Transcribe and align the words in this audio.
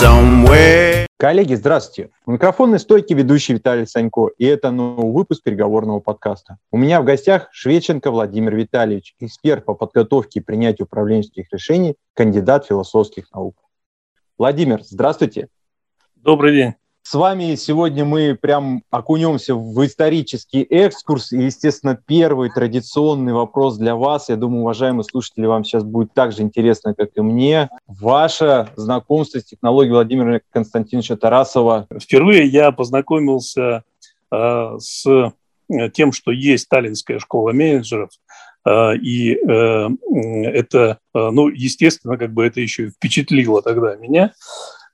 somewhere. 0.00 1.06
Коллеги, 1.18 1.54
здравствуйте. 1.54 2.10
У 2.26 2.32
микрофонной 2.32 2.80
стойки 2.80 3.12
ведущий 3.12 3.52
Виталий 3.52 3.86
Санько, 3.86 4.30
и 4.38 4.46
это 4.46 4.70
новый 4.70 5.12
выпуск 5.12 5.42
переговорного 5.42 6.00
подкаста. 6.00 6.58
У 6.70 6.78
меня 6.78 7.00
в 7.00 7.04
гостях 7.04 7.48
Шведченко 7.52 8.10
Владимир 8.10 8.56
Витальевич, 8.56 9.14
эксперт 9.20 9.64
по 9.64 9.74
подготовке 9.74 10.40
и 10.40 10.42
принятию 10.42 10.86
управленческих 10.86 11.52
решений, 11.52 11.94
кандидат 12.14 12.66
философских 12.66 13.30
наук. 13.32 13.56
Владимир, 14.38 14.82
здравствуйте. 14.82 15.48
Добрый 16.16 16.54
день. 16.54 16.74
С 17.04 17.14
вами 17.14 17.56
сегодня 17.56 18.04
мы 18.04 18.38
прям 18.40 18.84
окунемся 18.90 19.56
в 19.56 19.84
исторический 19.84 20.62
экскурс. 20.62 21.32
И, 21.32 21.42
естественно, 21.42 21.96
первый 22.06 22.48
традиционный 22.48 23.32
вопрос 23.32 23.76
для 23.76 23.96
вас. 23.96 24.28
Я 24.28 24.36
думаю, 24.36 24.62
уважаемые 24.62 25.02
слушатели, 25.02 25.44
вам 25.46 25.64
сейчас 25.64 25.82
будет 25.82 26.14
так 26.14 26.32
же 26.32 26.42
интересно, 26.42 26.94
как 26.94 27.10
и 27.16 27.20
мне. 27.20 27.70
Ваше 27.88 28.68
знакомство 28.76 29.40
с 29.40 29.44
технологией 29.44 29.92
Владимира 29.92 30.40
Константиновича 30.52 31.16
Тарасова. 31.16 31.88
Впервые 32.00 32.46
я 32.46 32.70
познакомился 32.70 33.82
э, 34.30 34.76
с 34.78 35.04
э, 35.04 35.90
тем, 35.90 36.12
что 36.12 36.30
есть 36.30 36.64
Сталинская 36.64 37.18
школа 37.18 37.50
менеджеров. 37.50 38.10
Э, 38.64 38.94
и 38.94 39.34
э, 39.34 39.88
это, 40.44 40.98
ну, 41.12 41.48
естественно, 41.48 42.16
как 42.16 42.32
бы 42.32 42.46
это 42.46 42.60
еще 42.60 42.90
впечатлило 42.90 43.60
тогда 43.60 43.96
меня, 43.96 44.32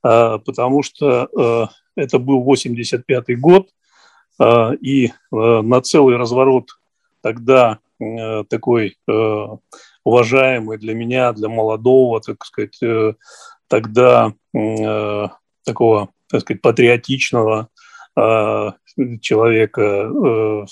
потому 0.00 0.82
что 0.82 1.68
это 1.98 2.18
был 2.18 2.42
85 2.42 3.38
год, 3.40 3.68
а, 4.38 4.72
и 4.72 5.06
э, 5.06 5.10
на 5.30 5.80
целый 5.80 6.16
разворот 6.16 6.70
тогда 7.22 7.78
э, 8.00 8.44
такой 8.44 8.96
э, 9.08 9.46
уважаемый 10.04 10.78
для 10.78 10.94
меня, 10.94 11.32
для 11.32 11.48
молодого, 11.48 12.20
так 12.20 12.44
сказать, 12.44 12.78
тогда 13.68 14.32
такого, 15.64 16.08
так 16.30 16.40
сказать, 16.40 16.62
патриотичного 16.62 17.68
человека, 19.20 20.66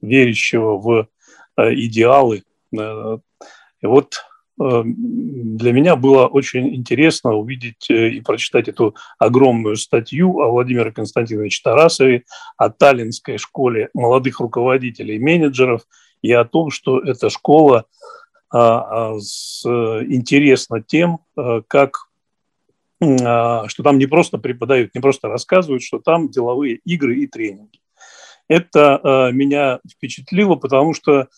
верящего 0.00 0.76
в 0.76 1.08
идеалы. 1.56 2.42
И 2.72 3.86
вот 3.86 4.20
Э, 4.20 4.29
для 4.60 5.72
меня 5.72 5.96
было 5.96 6.26
очень 6.26 6.74
интересно 6.74 7.32
увидеть 7.32 7.90
э, 7.90 8.10
и 8.10 8.20
прочитать 8.20 8.68
эту 8.68 8.94
огромную 9.18 9.76
статью 9.76 10.38
о 10.40 10.50
Владимире 10.50 10.92
Константиновиче 10.92 11.62
Тарасове, 11.64 12.24
о 12.58 12.68
Таллинской 12.68 13.38
школе 13.38 13.88
молодых 13.94 14.38
руководителей 14.40 15.16
и 15.16 15.18
менеджеров, 15.18 15.82
и 16.20 16.30
о 16.32 16.44
том, 16.44 16.70
что 16.70 16.98
эта 16.98 17.30
школа 17.30 17.86
а, 18.52 19.14
а, 19.14 19.14
интересна 19.14 20.82
тем, 20.82 21.20
э, 21.38 21.62
как 21.66 22.08
а, 23.02 23.66
что 23.66 23.82
там 23.82 23.96
не 23.96 24.06
просто 24.06 24.36
преподают, 24.36 24.94
не 24.94 25.00
просто 25.00 25.28
рассказывают, 25.28 25.82
что 25.82 26.00
там 26.00 26.28
деловые 26.28 26.80
игры 26.84 27.16
и 27.16 27.26
тренинги. 27.26 27.80
Это 28.46 29.30
меня 29.32 29.78
впечатлило, 29.88 30.56
потому 30.56 30.92
что 30.92 31.28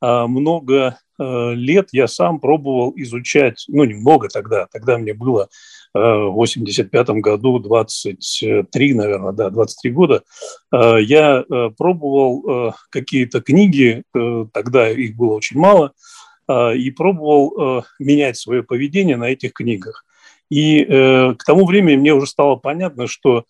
много 0.00 0.98
Э, 1.20 1.52
лет 1.54 1.90
я 1.92 2.08
сам 2.08 2.40
пробовал 2.40 2.94
изучать, 2.96 3.64
ну, 3.68 3.84
немного 3.84 4.28
тогда, 4.28 4.66
тогда 4.72 4.96
мне 4.96 5.12
было 5.12 5.48
э, 5.94 5.98
в 5.98 6.32
85 6.32 7.10
году 7.20 7.58
23, 7.58 8.94
наверное, 8.94 9.32
да, 9.32 9.50
23 9.50 9.90
года, 9.90 10.22
э, 10.72 10.96
я 11.02 11.44
пробовал 11.76 12.74
какие-то 12.90 13.40
книги, 13.42 14.02
тогда 14.52 14.88
их 14.88 15.16
было 15.16 15.34
очень 15.34 15.58
мало, 15.58 15.92
и 16.48 16.90
пробовал 16.90 17.84
менять 17.98 18.36
свое 18.36 18.62
поведение 18.62 19.16
на 19.16 19.24
этих 19.24 19.52
книгах. 19.52 20.04
И 20.50 20.84
к 20.84 21.44
тому 21.44 21.64
времени 21.64 21.96
мне 21.96 22.12
уже 22.12 22.26
стало 22.26 22.56
понятно, 22.56 23.06
что 23.06 23.44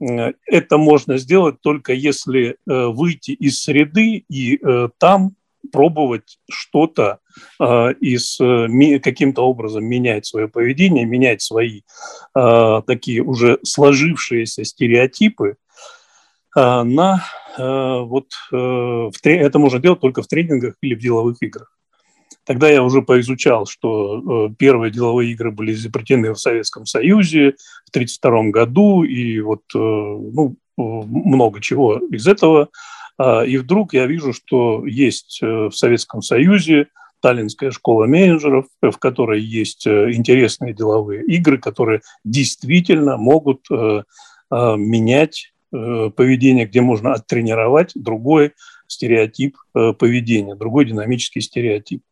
это 0.00 0.78
можно 0.78 1.18
сделать 1.18 1.60
только 1.60 1.92
если 1.92 2.56
выйти 2.66 3.32
из 3.32 3.62
среды 3.62 4.24
и 4.28 4.60
там 4.98 5.32
пробовать 5.72 6.38
что-то 6.50 7.18
э, 7.60 7.92
из 8.00 8.38
э, 8.40 8.98
каким-то 9.00 9.42
образом 9.42 9.84
менять 9.84 10.26
свое 10.26 10.48
поведение, 10.48 11.04
менять 11.04 11.42
свои 11.42 11.82
э, 12.36 12.82
такие 12.86 13.22
уже 13.22 13.58
сложившиеся 13.62 14.64
стереотипы 14.64 15.56
э, 16.56 16.82
на 16.82 17.24
э, 17.58 18.00
вот 18.00 18.32
э, 18.52 18.56
в, 18.56 19.12
это 19.24 19.58
можно 19.58 19.78
делать 19.78 20.00
только 20.00 20.22
в 20.22 20.26
тренингах 20.26 20.74
или 20.80 20.94
в 20.94 21.00
деловых 21.00 21.42
играх. 21.42 21.76
Тогда 22.44 22.68
я 22.68 22.82
уже 22.82 23.02
поизучал, 23.02 23.66
что 23.66 24.48
э, 24.48 24.54
первые 24.58 24.90
деловые 24.90 25.32
игры 25.32 25.50
были 25.50 25.72
изобретены 25.72 26.32
в 26.32 26.40
Советском 26.40 26.86
Союзе 26.86 27.54
в 27.86 27.90
1932 27.90 28.50
году, 28.50 29.04
и 29.04 29.40
вот 29.40 29.60
э, 29.74 29.78
ну, 29.78 30.56
много 30.76 31.60
чего 31.60 31.98
из 32.10 32.26
этого 32.26 32.68
и 33.20 33.58
вдруг 33.58 33.92
я 33.92 34.06
вижу, 34.06 34.32
что 34.32 34.86
есть 34.86 35.40
э, 35.42 35.46
в 35.46 35.72
Советском 35.72 36.22
Союзе 36.22 36.88
Таллинская 37.20 37.70
школа 37.70 38.06
менеджеров, 38.06 38.66
в 38.80 38.96
которой 38.96 39.42
есть 39.42 39.86
э, 39.86 40.12
интересные 40.12 40.72
деловые 40.72 41.24
игры, 41.26 41.58
которые 41.58 42.00
действительно 42.24 43.18
могут 43.18 43.66
э, 43.70 44.02
а, 44.50 44.76
менять 44.76 45.52
поведение, 45.70 46.66
где 46.66 46.80
можно 46.80 47.12
оттренировать 47.12 47.92
другой 47.94 48.54
стереотип 48.88 49.56
поведения, 49.72 50.56
другой 50.56 50.84
динамический 50.84 51.40
стереотип. 51.40 52.02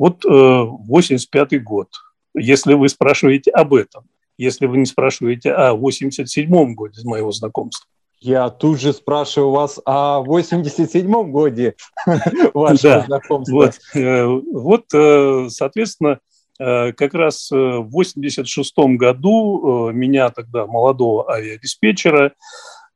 Вот 0.00 0.24
85 0.24 1.62
год. 1.62 1.90
Если 2.36 2.74
вы 2.74 2.88
спрашиваете 2.88 3.52
об 3.52 3.72
этом, 3.72 4.06
если 4.36 4.66
вы 4.66 4.78
не 4.78 4.86
спрашиваете 4.86 5.52
о 5.52 5.74
87 5.74 6.74
годе 6.74 7.02
моего 7.04 7.30
знакомства, 7.30 7.88
я 8.24 8.48
тут 8.48 8.80
же 8.80 8.94
спрашиваю 8.94 9.50
вас 9.50 9.78
о 9.84 10.24
87-м 10.24 11.30
годе 11.30 11.74
вашего 12.54 13.02
знакомства. 13.02 13.54
Вот, 13.54 13.74
э, 13.94 14.24
вот, 14.24 14.84
э, 14.94 15.46
соответственно, 15.50 16.20
э, 16.58 16.92
как 16.92 17.12
раз 17.12 17.50
в 17.50 17.90
86 17.90 18.96
году 18.96 19.90
меня 19.92 20.30
тогда, 20.30 20.66
молодого 20.66 21.30
авиадиспетчера, 21.30 22.32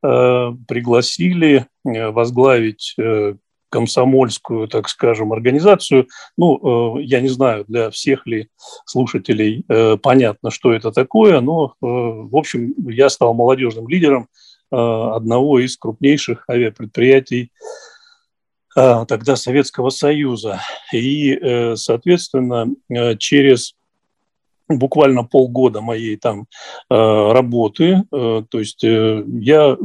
пригласили 0.01 1.67
возглавить 1.83 2.95
комсомольскую, 3.69 4.69
так 4.69 4.89
скажем, 4.89 5.33
организацию. 5.33 6.07
Ну, 6.37 6.99
я 7.01 7.21
не 7.21 7.29
знаю, 7.29 7.65
для 7.67 7.91
всех 7.91 8.25
ли 8.25 8.49
слушателей 8.87 9.65
понятно, 10.01 10.53
что 10.53 10.73
это 10.73 10.93
такое, 10.93 11.41
но, 11.41 11.75
в 11.81 12.37
общем, 12.37 12.75
я 12.89 13.09
стал 13.09 13.35
молодежным 13.35 13.89
лидером 13.89 14.29
одного 14.71 15.61
из 15.61 15.77
крупнейших 15.77 16.45
авиапредприятий 16.49 17.53
э, 18.77 19.05
тогда 19.07 19.37
Советского 19.37 19.91
Союза. 19.91 20.61
И, 20.93 21.33
э, 21.35 21.77
соответственно, 21.77 22.67
через 23.19 23.75
буквально 24.69 25.25
полгода 25.25 25.81
моей 25.81 26.17
там 26.17 26.47
работы, 26.91 28.03
то 28.11 28.47
есть 28.53 28.83
я 28.83 29.77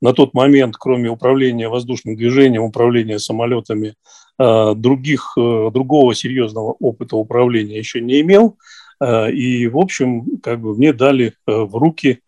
на 0.00 0.12
тот 0.12 0.34
момент, 0.34 0.76
кроме 0.76 1.10
управления 1.10 1.68
воздушным 1.68 2.14
движением, 2.14 2.62
управления 2.62 3.18
самолетами, 3.18 3.96
других, 4.38 5.32
другого 5.36 6.14
серьезного 6.14 6.76
опыта 6.78 7.16
управления 7.16 7.76
еще 7.76 8.00
не 8.00 8.20
имел. 8.20 8.56
И, 9.02 9.66
в 9.66 9.76
общем, 9.76 10.38
как 10.44 10.60
бы 10.60 10.76
мне 10.76 10.92
дали 10.92 11.34
в 11.44 11.76
руки 11.76 12.20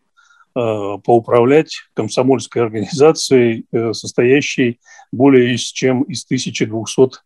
поуправлять 0.53 1.83
комсомольской 1.93 2.61
организацией, 2.61 3.65
э, 3.71 3.93
состоящей 3.93 4.79
более 5.11 5.57
чем 5.57 6.03
из 6.03 6.25
1200 6.25 7.19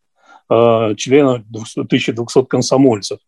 э, 0.49 0.95
членов, 0.95 1.41
1200 1.51 2.45
комсомольцев. 2.45 3.19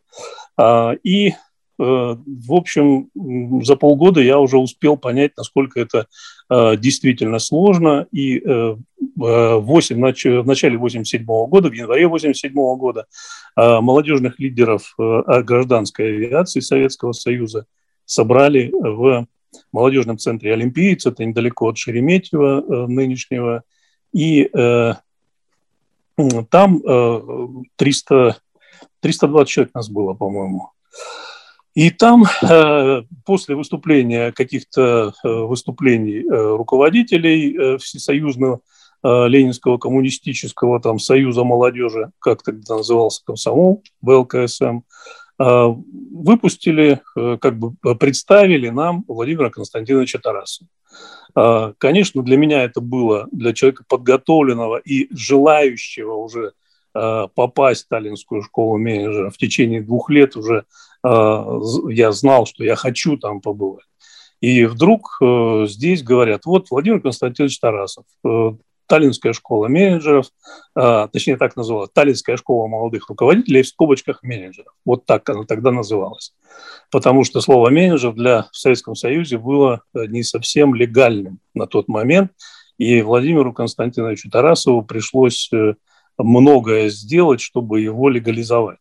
А, 0.57 0.93
и, 1.03 1.33
в 1.79 2.53
общем, 2.53 3.11
за 3.63 3.75
полгода 3.75 4.19
я 4.19 4.39
уже 4.39 4.57
успел 4.57 4.97
понять, 4.97 5.33
насколько 5.37 5.79
это 5.79 6.07
действительно 6.49 7.37
сложно. 7.37 8.07
И 8.11 8.39
в, 8.39 9.59
8, 9.59 9.95
в 9.95 10.47
начале 10.47 10.75
87 10.75 11.23
года, 11.23 11.69
в 11.69 11.73
январе 11.73 12.07
87 12.07 12.51
года, 12.51 13.05
молодежных 13.55 14.39
лидеров 14.39 14.95
гражданской 14.97 16.15
авиации 16.15 16.61
Советского 16.61 17.11
Союза 17.11 17.67
собрали 18.05 18.71
в 18.73 19.27
молодежном 19.71 20.17
центре 20.17 20.53
«Олимпиец», 20.53 21.05
это 21.05 21.25
недалеко 21.25 21.67
от 21.67 21.77
Шереметьева 21.77 22.61
э, 22.61 22.87
нынешнего, 22.87 23.63
и 24.13 24.49
э, 24.53 24.93
там 26.49 26.81
э, 26.85 27.21
300, 27.75 28.37
320 29.01 29.49
человек 29.49 29.73
нас 29.75 29.89
было, 29.89 30.13
по-моему. 30.13 30.71
И 31.77 31.91
там 31.91 32.23
э, 32.41 33.03
после 33.23 33.55
выступления 33.55 34.31
каких-то 34.31 35.13
э, 35.23 35.27
выступлений 35.27 36.23
э, 36.25 36.55
руководителей 36.55 37.55
э, 37.55 37.77
Всесоюзного 37.77 38.61
э, 39.03 39.27
Ленинского 39.27 39.77
коммунистического 39.77 40.81
там, 40.81 40.97
союза 40.97 41.43
молодежи, 41.43 42.11
как 42.17 42.41
тогда 42.41 42.77
назывался 42.77 43.23
комсомол, 43.23 43.83
ВЛКСМ, 44.01 44.79
выпустили, 45.37 47.01
как 47.15 47.57
бы 47.59 47.73
представили 47.95 48.69
нам 48.69 49.03
Владимира 49.07 49.49
Константиновича 49.49 50.19
Тарасова. 50.19 50.67
Конечно, 51.77 52.23
для 52.23 52.37
меня 52.37 52.63
это 52.63 52.81
было, 52.81 53.27
для 53.31 53.53
человека 53.53 53.83
подготовленного 53.87 54.77
и 54.77 55.07
желающего 55.15 56.13
уже 56.13 56.53
попасть 56.91 57.81
в 57.81 57.85
сталинскую 57.85 58.41
школу 58.41 58.77
менеджера 58.77 59.29
в 59.29 59.37
течение 59.37 59.81
двух 59.81 60.09
лет 60.09 60.35
уже 60.35 60.65
я 61.03 62.11
знал, 62.11 62.45
что 62.47 62.63
я 62.63 62.75
хочу 62.75 63.17
там 63.17 63.39
побывать. 63.41 63.85
И 64.39 64.65
вдруг 64.65 65.17
э, 65.19 65.65
здесь 65.67 66.03
говорят, 66.03 66.45
вот 66.45 66.69
Владимир 66.69 67.01
Константинович 67.01 67.59
Тарасов, 67.59 68.05
э, 68.23 68.51
Таллинская 68.87 69.33
школа 69.33 69.67
менеджеров, 69.67 70.27
э, 70.75 71.07
точнее 71.11 71.37
так 71.37 71.55
называлась, 71.55 71.91
Таллинская 71.93 72.37
школа 72.37 72.67
молодых 72.67 73.09
руководителей 73.09 73.61
в 73.61 73.67
скобочках 73.67 74.23
менеджеров. 74.23 74.73
Вот 74.85 75.05
так 75.05 75.29
она 75.29 75.43
тогда 75.43 75.71
называлась. 75.71 76.33
Потому 76.89 77.23
что 77.23 77.41
слово 77.41 77.69
менеджер 77.69 78.13
для 78.13 78.47
в 78.51 78.57
Советском 78.57 78.95
Союзе 78.95 79.37
было 79.37 79.81
э, 79.93 80.05
не 80.07 80.23
совсем 80.23 80.73
легальным 80.73 81.39
на 81.53 81.67
тот 81.67 81.87
момент. 81.87 82.31
И 82.77 83.01
Владимиру 83.01 83.53
Константиновичу 83.53 84.29
Тарасову 84.29 84.83
пришлось 84.83 85.49
э, 85.53 85.75
многое 86.17 86.89
сделать, 86.89 87.41
чтобы 87.41 87.81
его 87.81 88.09
легализовать. 88.09 88.79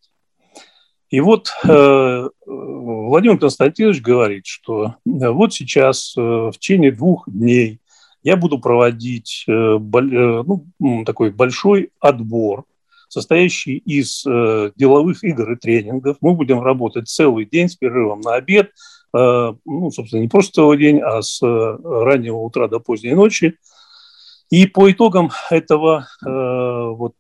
И 1.11 1.21
вот 1.21 1.51
э, 1.65 2.29
Владимир 2.47 3.39
Константинович 3.39 4.03
говорит, 4.03 4.47
что 4.47 4.97
вот 5.05 5.55
сейчас 5.55 6.15
в 6.17 6.53
течение 6.59 6.91
двух 6.91 7.29
дней 7.29 7.81
я 8.27 8.37
буду 8.37 8.59
проводить 8.59 9.45
э, 9.47 9.53
э 9.53 9.79
ну, 9.79 11.05
такой 11.05 11.31
большой 11.31 11.91
отбор, 12.01 12.65
состоящий 13.09 13.77
из 13.77 14.27
э, 14.27 14.73
деловых 14.75 15.23
игр 15.23 15.53
и 15.53 15.57
тренингов. 15.57 16.17
Мы 16.21 16.35
будем 16.35 16.61
работать 16.61 17.09
целый 17.09 17.45
день 17.45 17.69
с 17.69 17.77
перерывом 17.77 18.21
на 18.21 18.35
обед, 18.35 18.73
ну, 19.13 19.91
собственно, 19.93 20.21
не 20.21 20.29
просто 20.29 20.55
целый 20.55 20.77
день, 20.77 21.01
а 21.01 21.23
с 21.23 21.41
раннего 21.41 22.39
утра 22.39 22.69
до 22.69 22.81
поздней 22.81 23.15
ночи. 23.15 23.57
И 24.51 24.67
по 24.67 24.91
итогам 24.91 25.31
этого, 25.49 26.07
вот 26.21 27.15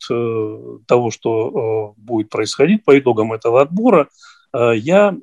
того, 0.87 1.11
что 1.11 1.95
будет 1.97 2.29
происходить, 2.29 2.85
по 2.85 2.99
итогам 2.99 3.33
этого 3.33 3.63
отбора, 3.63 4.09
я, 4.53 5.17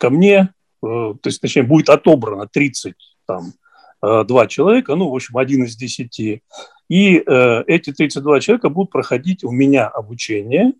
ко 0.00 0.10
мне, 0.10 0.48
то 0.80 1.18
есть, 1.24 1.40
точнее, 1.40 1.62
будет 1.62 1.90
отобрано 1.90 2.48
30 2.48 2.94
там, 3.24 3.52
два 4.00 4.46
человека, 4.46 4.94
ну, 4.94 5.08
в 5.08 5.14
общем, 5.14 5.36
один 5.36 5.64
из 5.64 5.76
десяти. 5.76 6.42
И 6.88 7.16
эти 7.16 7.92
32 7.92 8.40
человека 8.40 8.68
будут 8.68 8.90
проходить 8.90 9.44
у 9.44 9.50
меня 9.50 9.88
обучение 9.88 10.72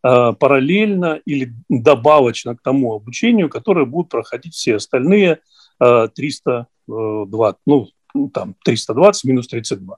параллельно 0.00 1.20
или 1.24 1.52
добавочно 1.68 2.56
к 2.56 2.62
тому 2.62 2.94
обучению, 2.94 3.48
которое 3.48 3.86
будут 3.86 4.10
проходить 4.10 4.54
все 4.54 4.76
остальные 4.76 5.40
320, 5.78 7.58
ну, 7.66 7.88
ну, 8.14 8.28
там 8.28 8.54
320 8.64 9.24
минус 9.24 9.48
32. 9.48 9.96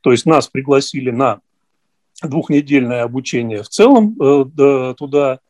То 0.00 0.12
есть 0.12 0.26
нас 0.26 0.48
пригласили 0.48 1.10
на 1.10 1.40
двухнедельное 2.22 3.02
обучение 3.02 3.62
в 3.62 3.68
целом 3.68 4.16
э, 4.20 4.94
туда 4.96 5.40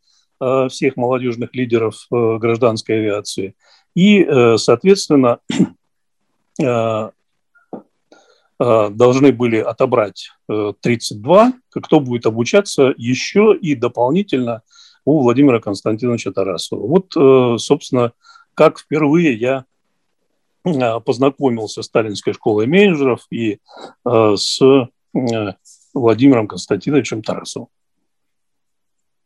э, 0.41 0.69
всех 0.71 0.97
молодежных 0.97 1.55
лидеров 1.55 2.07
э, 2.13 2.39
гражданской 2.39 2.99
авиации. 2.99 3.55
И, 3.95 4.23
э, 4.23 4.57
соответственно, 4.59 5.39
э, 5.51 5.55
э, 5.65 5.65
должны 8.59 9.33
были 9.33 9.57
отобрать 9.57 10.31
32, 10.47 11.53
кто 11.71 12.01
будет 12.01 12.27
обучаться 12.27 12.95
еще 12.97 13.57
и 13.61 13.75
дополнительно 13.75 14.63
у 15.05 15.23
Владимира 15.23 15.61
Константиновича 15.61 16.31
Тарасова. 16.33 16.87
Вот, 16.87 17.61
собственно, 17.61 18.13
как 18.55 18.79
впервые 18.79 19.35
я 19.35 19.65
Э, 20.65 21.01
познакомился 21.01 21.83
с 21.83 21.87
сталинской 21.87 22.33
школой 22.33 22.67
менеджеров 22.67 23.27
и 23.31 23.61
э, 24.07 24.35
с 24.37 24.61
э, 24.63 25.53
Владимиром 25.93 26.49
Константиновичем 26.49 27.23
Тарасовым. 27.23 27.69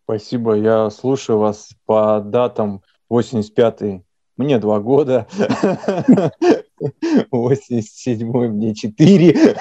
Спасибо. 0.04 0.54
Я 0.54 0.90
слушаю 0.90 1.38
вас 1.38 1.70
по 1.86 2.20
датам 2.20 2.82
85-й. 3.10 4.02
Мне 4.36 4.58
два 4.58 4.80
года. 4.80 5.26
87-й 7.32 8.48
мне 8.48 8.74
четыре. 8.74 9.56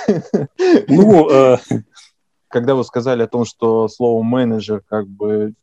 Ну, 0.87 1.29
э... 1.29 1.57
когда 2.47 2.75
вы 2.75 2.83
сказали 2.83 3.23
о 3.23 3.27
том, 3.27 3.45
что 3.45 3.87
слово 3.87 4.23
менеджер 4.23 4.81
как 4.87 5.07
бы 5.07 5.53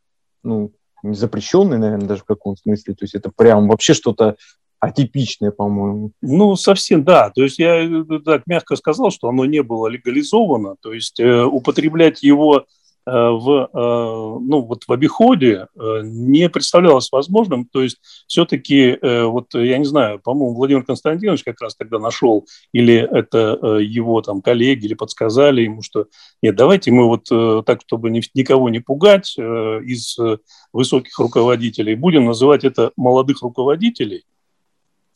ну, 0.43 0.71
запрещенный, 1.03 1.77
наверное, 1.77 2.07
даже 2.07 2.21
в 2.21 2.25
каком 2.25 2.55
смысле, 2.55 2.93
то 2.93 3.03
есть 3.03 3.15
это 3.15 3.31
прям 3.35 3.67
вообще 3.67 3.93
что-то 3.93 4.35
атипичное, 4.79 5.51
по-моему. 5.51 6.11
Ну, 6.21 6.55
совсем, 6.55 7.03
да. 7.03 7.31
То 7.31 7.43
есть 7.43 7.59
я 7.59 7.83
э, 7.83 8.03
так 8.23 8.43
мягко 8.45 8.75
сказал, 8.75 9.11
что 9.11 9.29
оно 9.29 9.45
не 9.45 9.63
было 9.63 9.87
легализовано. 9.87 10.75
То 10.81 10.93
есть 10.93 11.19
э, 11.19 11.43
употреблять 11.43 12.23
его 12.23 12.59
э, 12.59 12.63
в, 13.11 13.69
э, 13.71 14.39
ну, 14.41 14.61
вот 14.61 14.85
в 14.87 14.91
обиходе 14.91 15.67
э, 15.75 16.01
не 16.03 16.49
представлялось 16.49 17.11
возможным. 17.11 17.65
То 17.65 17.83
есть 17.83 17.97
все-таки, 18.27 18.97
э, 18.99 19.23
вот 19.25 19.53
я 19.53 19.77
не 19.77 19.85
знаю, 19.85 20.19
по-моему, 20.19 20.55
Владимир 20.55 20.83
Константинович 20.83 21.43
как 21.43 21.61
раз 21.61 21.75
тогда 21.75 21.99
нашел, 21.99 22.47
или 22.73 22.95
это 22.95 23.77
его 23.79 24.21
там 24.21 24.41
коллеги, 24.41 24.85
или 24.85 24.93
подсказали 24.95 25.61
ему, 25.61 25.81
что 25.81 26.07
нет, 26.41 26.55
давайте 26.55 26.91
мы 26.91 27.05
вот 27.05 27.65
так, 27.65 27.81
чтобы 27.85 28.09
никого 28.09 28.69
не 28.69 28.79
пугать 28.79 29.37
из 29.37 30.17
высоких 30.73 31.17
руководителей, 31.19 31.95
будем 31.95 32.25
называть 32.25 32.63
это 32.63 32.91
молодых 32.95 33.41
руководителей– 33.41 34.23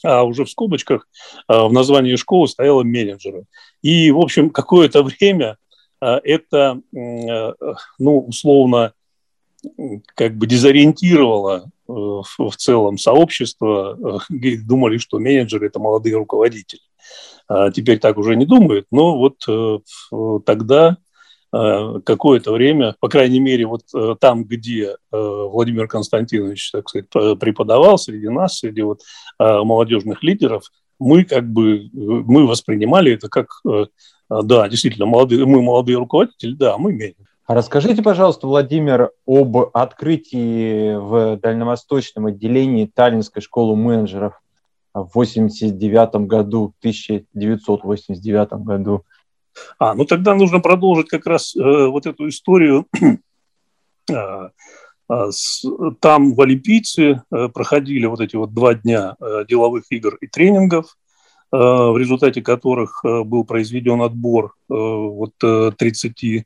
а 0.01 0.23
уже 0.23 0.45
в 0.45 0.49
скобочках 0.49 1.09
в 1.49 1.73
названии 1.73 2.15
школы 2.15 2.47
стояло 2.47 2.83
менеджеры. 2.83 3.43
И, 3.81 4.11
в 4.11 4.19
общем, 4.19 4.49
какое-то 4.49 5.03
время 5.03 5.57
это, 6.05 6.81
а, 6.95 7.53
ну, 7.97 8.19
условно, 8.19 8.93
как 10.15 10.35
бы 10.37 10.47
дезориентировало 10.47 11.65
э, 11.65 11.91
в 11.91 12.55
целом 12.57 12.97
сообщество. 12.97 14.21
Думали, 14.29 14.97
что 14.97 15.19
менеджеры– 15.19 15.67
это 15.67 15.79
молодые 15.79 16.15
руководители. 16.15 16.81
Теперь 17.73 17.97
так 17.97 18.17
уже 18.19 18.35
не 18.35 18.45
думают, 18.45 18.85
но 18.91 19.17
вот 19.17 19.43
э, 19.47 19.79
тогда 20.45 20.97
Э, 21.51 21.99
какое-то 22.05 22.51
время, 22.51 22.95
по 22.99 23.09
крайней 23.09 23.39
мере, 23.39 23.65
вот 23.65 23.81
э, 23.95 24.15
там, 24.19 24.43
где 24.43 24.83
э, 24.89 24.95
Владимир 25.11 25.87
Константинович, 25.87 26.71
так 26.71 26.87
сказать, 26.87 27.09
преподавал 27.39 27.97
среди 27.97 28.29
нас, 28.29 28.59
среди 28.59 28.81
вот 28.81 29.01
молодежных 29.39 30.21
лидеров, 30.21 30.69
мы 30.99 31.23
как 31.23 31.49
бы 31.49 31.89
мы 31.93 32.45
воспринимали 32.45 33.13
это 33.13 33.29
как, 33.29 33.61
да, 34.29 34.67
действительно, 34.69 35.05
молодые, 35.05 35.45
мы 35.45 35.61
молодые 35.61 35.97
руководители, 35.97 36.53
да, 36.53 36.77
мы 36.77 36.93
менее. 36.93 37.15
А 37.45 37.55
расскажите, 37.55 38.03
пожалуйста, 38.03 38.45
Владимир, 38.45 39.09
об 39.25 39.57
открытии 39.73 40.95
в 40.95 41.37
дальневосточном 41.37 42.27
отделении 42.27 42.85
Таллинской 42.85 43.41
школы 43.41 43.75
менеджеров 43.75 44.39
в 44.93 45.09
89 45.15 46.27
году, 46.27 46.75
1989 46.79 48.53
году. 48.63 49.03
А, 49.77 49.93
ну 49.93 50.05
тогда 50.05 50.35
нужно 50.35 50.59
продолжить 50.59 51.09
как 51.09 51.25
раз 51.25 51.55
э, 51.55 51.87
вот 51.87 52.05
эту 52.05 52.27
историю. 52.29 52.85
А, 54.11 54.49
а, 55.07 55.31
с, 55.31 55.63
там 55.99 56.33
в 56.33 56.41
Олимпийце 56.41 57.21
э, 57.31 57.47
проходили 57.49 58.07
вот 58.07 58.21
эти 58.21 58.35
вот 58.35 58.55
два 58.55 58.73
дня 58.73 59.15
э, 59.19 59.45
деловых 59.47 59.83
игр 59.91 60.15
и 60.15 60.25
тренингов, 60.25 60.85
э, 60.85 60.98
в 61.57 61.97
результате 61.97 62.41
которых 62.41 63.01
э, 63.03 63.23
был 63.23 63.43
произведен 63.43 64.01
отбор 64.01 64.53
э, 64.69 64.73
вот 64.73 65.33
э, 65.43 65.71
32 65.77 66.45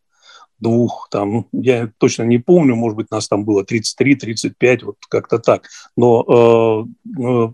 там, 1.11 1.47
я 1.51 1.91
точно 1.97 2.23
не 2.23 2.37
помню, 2.37 2.75
может 2.75 2.95
быть, 2.95 3.11
нас 3.11 3.27
там 3.27 3.43
было 3.43 3.63
33-35, 3.63 4.85
вот 4.85 4.95
как-то 5.09 5.39
так. 5.39 5.67
Но 5.97 6.87
э, 7.17 7.21
э, 7.21 7.47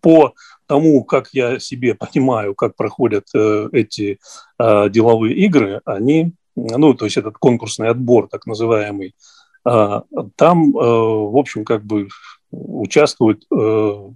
по 0.00 0.34
тому, 0.66 1.04
как 1.04 1.28
я 1.32 1.58
себе 1.58 1.94
понимаю, 2.12 2.54
как 2.54 2.76
проходят 2.76 3.26
э, 3.34 3.68
эти 3.72 4.18
э, 4.58 4.88
деловые 4.90 5.36
игры, 5.36 5.80
они, 5.84 6.32
ну, 6.56 6.94
то 6.94 7.04
есть 7.04 7.16
этот 7.16 7.38
конкурсный 7.38 7.88
отбор, 7.88 8.28
так 8.28 8.46
называемый, 8.46 9.14
э, 9.64 10.00
там, 10.36 10.76
э, 10.76 10.80
в 10.80 11.36
общем, 11.36 11.64
как 11.64 11.84
бы 11.84 12.08
участвуют 12.50 13.44
э, 13.50 13.54
э, 13.56 14.10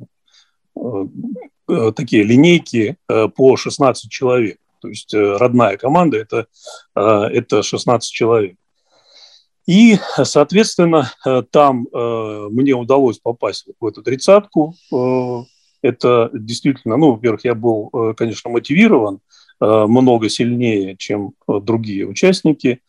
такие 1.95 2.23
линейки 2.23 2.97
э, 3.09 3.29
по 3.29 3.57
16 3.57 4.11
человек. 4.11 4.59
То 4.81 4.89
есть 4.89 5.13
э, 5.15 5.37
родная 5.37 5.77
команда 5.77 6.19
это, 6.19 6.47
э, 6.95 7.01
это 7.01 7.63
16 7.63 8.11
человек. 8.11 8.57
И, 9.67 9.99
соответственно, 10.23 11.13
э, 11.27 11.43
там 11.51 11.89
э, 11.93 12.49
мне 12.51 12.73
удалось 12.75 13.19
попасть 13.19 13.67
в 13.81 13.87
эту 13.87 14.03
тридцатку. 14.03 14.75
Э, 14.93 15.43
это 15.83 16.31
действительно, 16.33 16.97
ну, 16.97 17.13
во-первых, 17.13 17.45
я 17.45 17.55
был, 17.55 17.91
конечно, 18.17 18.51
мотивирован 18.51 19.21
много 19.61 20.29
сильнее, 20.29 20.97
чем 20.97 21.33
другие 21.47 22.07
участники. 22.07 22.81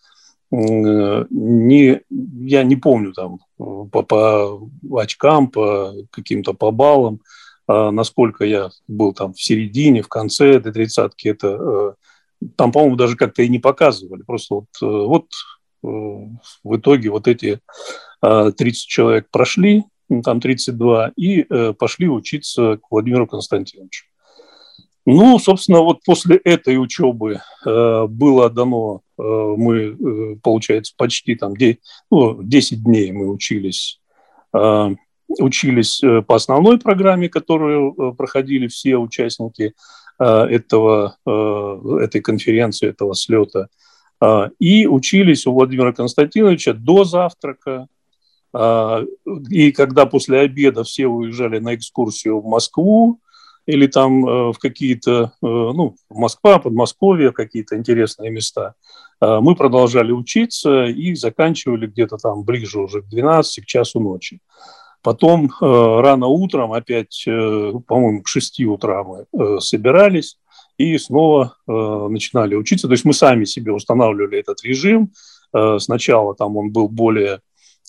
не, 0.50 2.02
я 2.10 2.64
не 2.64 2.76
помню 2.76 3.14
там 3.14 3.40
по, 3.58 4.04
по 4.04 4.70
очкам, 4.98 5.50
по 5.50 5.94
каким-то 6.12 6.54
по 6.54 6.72
баллам, 6.72 7.20
насколько 7.68 8.46
я 8.46 8.70
был 8.88 9.14
там 9.14 9.34
в 9.34 9.42
середине, 9.42 10.02
в 10.02 10.08
конце 10.08 10.56
этой 10.56 10.72
тридцатки, 10.72 11.28
это 11.28 11.48
э, 12.42 12.48
там, 12.56 12.72
по-моему, 12.72 12.96
даже 12.96 13.16
как-то 13.16 13.42
и 13.42 13.50
не 13.50 13.60
показывали. 13.60 14.24
Просто 14.24 14.56
вот, 14.56 14.68
э, 14.82 14.86
вот 14.86 15.28
в 15.82 16.78
итоге 16.78 17.10
вот 17.10 17.28
эти 17.28 17.60
30 18.22 18.88
человек 18.88 19.28
прошли, 19.30 19.84
там 20.24 20.42
32, 20.42 21.12
и 21.16 21.44
пошли 21.78 22.10
учиться 22.10 22.78
к 22.78 22.90
Владимиру 22.90 23.28
Константиновичу. 23.28 24.06
Ну, 25.10 25.40
собственно, 25.40 25.80
вот 25.80 26.04
после 26.04 26.36
этой 26.36 26.76
учебы 26.78 27.40
э, 27.66 28.06
было 28.10 28.50
дано, 28.50 29.04
э, 29.18 29.22
мы, 29.22 29.76
э, 29.78 30.36
получается, 30.44 30.94
почти 30.98 31.36
там 31.36 31.56
10, 31.56 31.80
ну, 32.12 32.44
10 32.44 32.84
дней 32.84 33.14
мы 33.14 33.30
учились, 33.30 34.02
э, 34.54 34.90
учились 35.40 36.04
э, 36.04 36.22
по 36.22 36.36
основной 36.36 36.80
программе, 36.80 37.30
которую 37.30 37.94
э, 37.94 38.16
проходили 38.16 38.68
все 38.68 38.98
участники 38.98 39.74
э, 40.20 40.26
этого, 40.26 41.18
этой 41.26 42.22
конференции, 42.22 42.90
этого 42.90 43.14
слета, 43.14 43.68
и 44.58 44.88
учились 44.88 45.46
у 45.46 45.54
Владимира 45.54 45.94
Константиновича 45.94 46.74
до 46.74 47.04
завтрака, 47.04 47.86
и 49.52 49.72
когда 49.72 50.08
после 50.08 50.40
обеда 50.40 50.84
все 50.84 51.06
уезжали 51.06 51.60
на 51.60 51.76
экскурсию 51.76 52.42
в 52.42 52.48
Москву, 52.48 53.20
или 53.68 53.86
там 53.86 54.24
в 54.24 54.56
какие-то, 54.58 55.34
ну, 55.44 55.96
Москва, 56.10 56.58
Подмосковье, 56.58 57.32
какие-то 57.32 57.78
интересные 57.78 58.32
места. 58.32 58.74
Мы 59.22 59.56
продолжали 59.56 60.12
учиться 60.12 60.86
и 60.86 61.14
заканчивали 61.14 61.86
где-то 61.86 62.18
там 62.18 62.42
ближе 62.42 62.80
уже 62.80 63.04
к 63.04 63.10
12, 63.10 63.64
к 63.64 63.68
часу 63.68 64.00
ночи. 64.00 64.40
Потом 65.02 65.52
рано 65.62 66.28
утром, 66.28 66.74
опять, 66.74 67.24
по-моему, 67.26 68.22
к 68.24 68.28
6 68.28 68.62
утра 68.62 69.04
мы 69.04 69.60
собирались 69.62 70.38
и 70.78 70.98
снова 70.98 71.56
начинали 71.66 72.56
учиться. 72.56 72.88
То 72.88 72.94
есть 72.94 73.06
мы 73.06 73.14
сами 73.14 73.46
себе 73.46 73.72
устанавливали 73.72 74.40
этот 74.40 74.64
режим. 74.64 75.12
Сначала 75.78 76.36
там 76.36 76.58
он 76.58 76.72
был 76.72 76.90
более, 76.90 77.40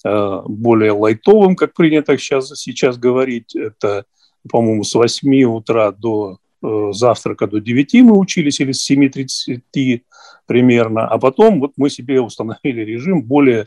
более 0.05 0.93
лайтовым, 0.93 1.57
как 1.57 1.75
принято 1.75 2.17
сейчас, 2.19 2.51
сейчас 2.55 2.99
говорить. 2.99 3.57
Это 3.57 4.05
по-моему, 4.49 4.85
с 4.85 4.95
8 4.95 5.45
утра 5.45 5.93
до 5.93 6.39
э, 6.63 6.89
завтрака 6.93 7.47
до 7.47 7.61
9 7.61 7.95
мы 7.95 8.19
учились, 8.19 8.61
или 8.61 8.73
с 8.73 8.91
7.30 8.91 10.03
примерно, 10.47 11.07
а 11.07 11.19
потом 11.19 11.61
вот 11.61 11.73
мы 11.77 11.91
себе 11.91 12.21
установили 12.21 12.83
режим 12.83 13.23
более 13.23 13.63
э, 13.63 13.67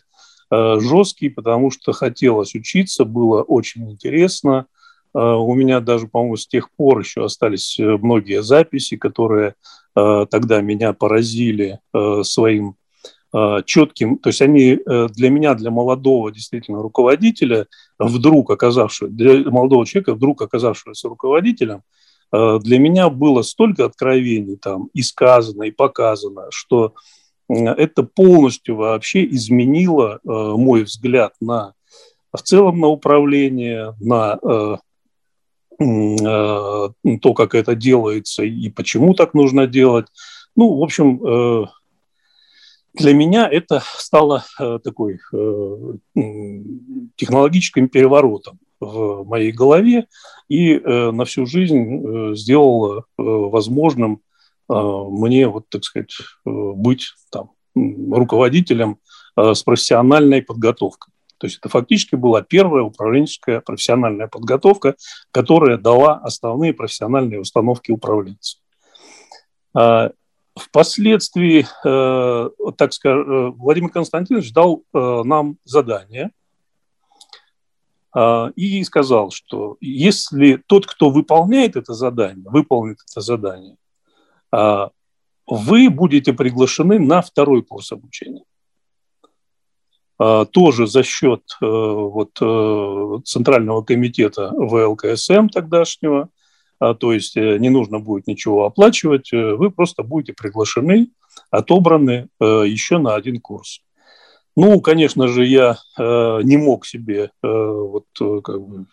жесткий, 0.52 1.30
потому 1.30 1.72
что 1.72 1.94
хотелось 1.94 2.56
учиться, 2.56 3.06
было 3.06 3.42
очень 3.42 3.90
интересно. 3.92 4.66
Э, 5.14 5.20
у 5.20 5.54
меня 5.54 5.80
даже, 5.80 6.08
по-моему, 6.08 6.38
с 6.38 6.48
тех 6.48 6.70
пор 6.72 7.00
еще 7.00 7.26
остались 7.26 7.80
э, 7.80 7.98
многие 7.98 8.44
записи, 8.44 8.98
которые 8.98 9.56
э, 9.96 10.26
тогда 10.30 10.62
меня 10.62 10.94
поразили 10.94 11.80
э, 11.94 12.24
своим 12.24 12.76
Э, 13.34 13.62
четким, 13.66 14.18
то 14.18 14.28
есть 14.28 14.42
они 14.42 14.78
э, 14.86 15.08
для 15.08 15.30
меня, 15.30 15.54
для 15.54 15.72
молодого 15.72 16.34
действительно 16.34 16.82
руководителя, 16.82 17.68
вдруг 17.98 18.52
оказавшего, 18.52 19.10
для 19.10 19.50
молодого 19.50 19.86
человека, 19.86 20.16
вдруг 20.16 20.42
оказавшегося 20.42 21.08
руководителем, 21.08 21.82
э, 22.34 22.60
для 22.62 22.78
меня 22.78 23.10
было 23.10 23.42
столько 23.44 23.86
откровений 23.86 24.58
там 24.58 24.90
и 24.94 25.02
сказано, 25.02 25.64
и 25.64 25.72
показано, 25.72 26.48
что 26.50 26.94
это 27.54 28.04
полностью 28.04 28.76
вообще 28.76 29.26
изменило 29.26 30.20
мой 30.24 30.84
взгляд 30.84 31.34
на 31.42 31.74
в 32.32 32.42
целом 32.42 32.80
на 32.80 32.88
управление, 32.88 33.94
на 34.00 34.38
то, 35.78 37.34
как 37.36 37.56
это 37.56 37.76
делается 37.76 38.44
и 38.44 38.70
почему 38.70 39.14
так 39.14 39.34
нужно 39.34 39.68
делать. 39.68 40.08
Ну, 40.56 40.78
в 40.78 40.84
общем, 40.84 41.68
для 42.94 43.14
меня 43.14 43.48
это 43.50 43.82
стало 43.98 44.44
э, 44.60 44.80
такой 44.84 45.20
э, 45.34 45.94
технологическим 47.16 47.88
переворотом 47.88 48.60
в 48.80 49.24
моей 49.24 49.52
голове 49.52 50.08
и 50.50 50.74
э, 50.74 51.12
на 51.12 51.24
всю 51.26 51.46
жизнь 51.46 52.36
сделало 52.36 53.06
возможным 53.18 54.22
мне, 54.72 55.48
вот, 55.48 55.68
так 55.70 55.84
сказать, 55.84 56.14
быть 56.46 57.14
там, 57.30 57.52
руководителем 57.76 58.98
с 59.36 59.64
профессиональной 59.64 60.42
подготовкой. 60.42 61.14
То 61.38 61.48
есть 61.48 61.58
это 61.58 61.70
фактически 61.70 62.16
была 62.16 62.42
первая 62.42 62.84
управленческая 62.84 63.62
профессиональная 63.62 64.28
подготовка, 64.28 64.96
которая 65.32 65.78
дала 65.78 66.16
основные 66.18 66.74
профессиональные 66.74 67.42
установки 67.42 67.92
управленца. 67.92 68.60
А, 69.74 70.12
Впоследствии, 70.56 71.66
э, 71.86 72.50
так 72.78 72.94
скажем, 72.94 73.32
э, 73.32 73.52
Владимир 73.52 73.90
Константинович 73.90 74.52
дал 74.52 74.84
э, 74.94 75.22
нам 75.24 75.58
задание 75.64 76.32
и 78.58 78.84
сказал, 78.84 79.32
что 79.32 79.78
если 79.80 80.62
тот, 80.68 80.86
кто 80.86 81.12
выполняет 81.12 81.78
это 81.78 81.94
задание, 81.94 82.44
выполнит 82.50 82.98
это 83.10 83.22
задание, 83.22 83.78
вы 84.52 85.90
будете 85.90 86.34
приглашены 86.34 87.00
на 87.00 87.22
второй 87.22 87.64
курс 87.64 87.92
обучения. 87.92 88.44
Тоже 90.18 90.88
за 90.88 91.04
счет 91.04 91.42
вот, 91.60 92.34
Центрального 93.26 93.82
комитета 93.82 94.52
ВЛКСМ 94.54 95.48
тогдашнего– 95.48 96.30
а, 96.82 96.96
то 96.96 97.14
есть 97.14 97.38
э, 97.38 97.60
не 97.60 97.70
нужно 97.70 98.00
будет 98.00 98.26
ничего 98.26 98.66
оплачивать, 98.66 99.32
э, 99.32 99.54
вы 99.54 99.70
просто 99.70 100.02
будете 100.02 100.34
приглашены, 100.34 101.10
отобраны 101.52 102.28
э, 102.40 102.64
еще 102.66 102.98
на 102.98 103.14
один 103.14 103.40
курс. 103.40 103.82
Ну, 104.56 104.82
конечно 104.82 105.28
же, 105.28 105.46
я 105.46 105.78
не 105.98 106.58
мог 106.58 106.86
себе, 106.86 107.32
вот, 107.42 108.06
как 108.44 108.62
бы, 108.62 108.86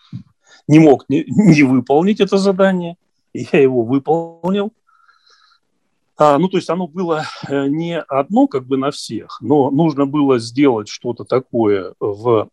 не 0.69 0.79
мог 0.79 1.07
не, 1.09 1.25
не 1.27 1.65
выполнить 1.65 2.21
это 2.21 2.39
задание, 2.39 2.97
я 3.33 3.59
его 3.59 3.83
выполнил. 3.83 4.73
А, 6.19 6.37
ну, 6.39 6.49
то 6.49 6.57
есть 6.57 6.69
оно 6.69 6.89
было 6.89 7.25
не 7.49 8.01
одно 8.01 8.49
как 8.49 8.67
бы 8.67 8.77
на 8.77 8.91
всех, 8.91 9.39
но 9.41 9.71
нужно 9.71 10.05
было 10.05 10.41
сделать 10.41 10.89
что-то 10.89 11.25
такое 11.25 11.95
в 12.01 12.49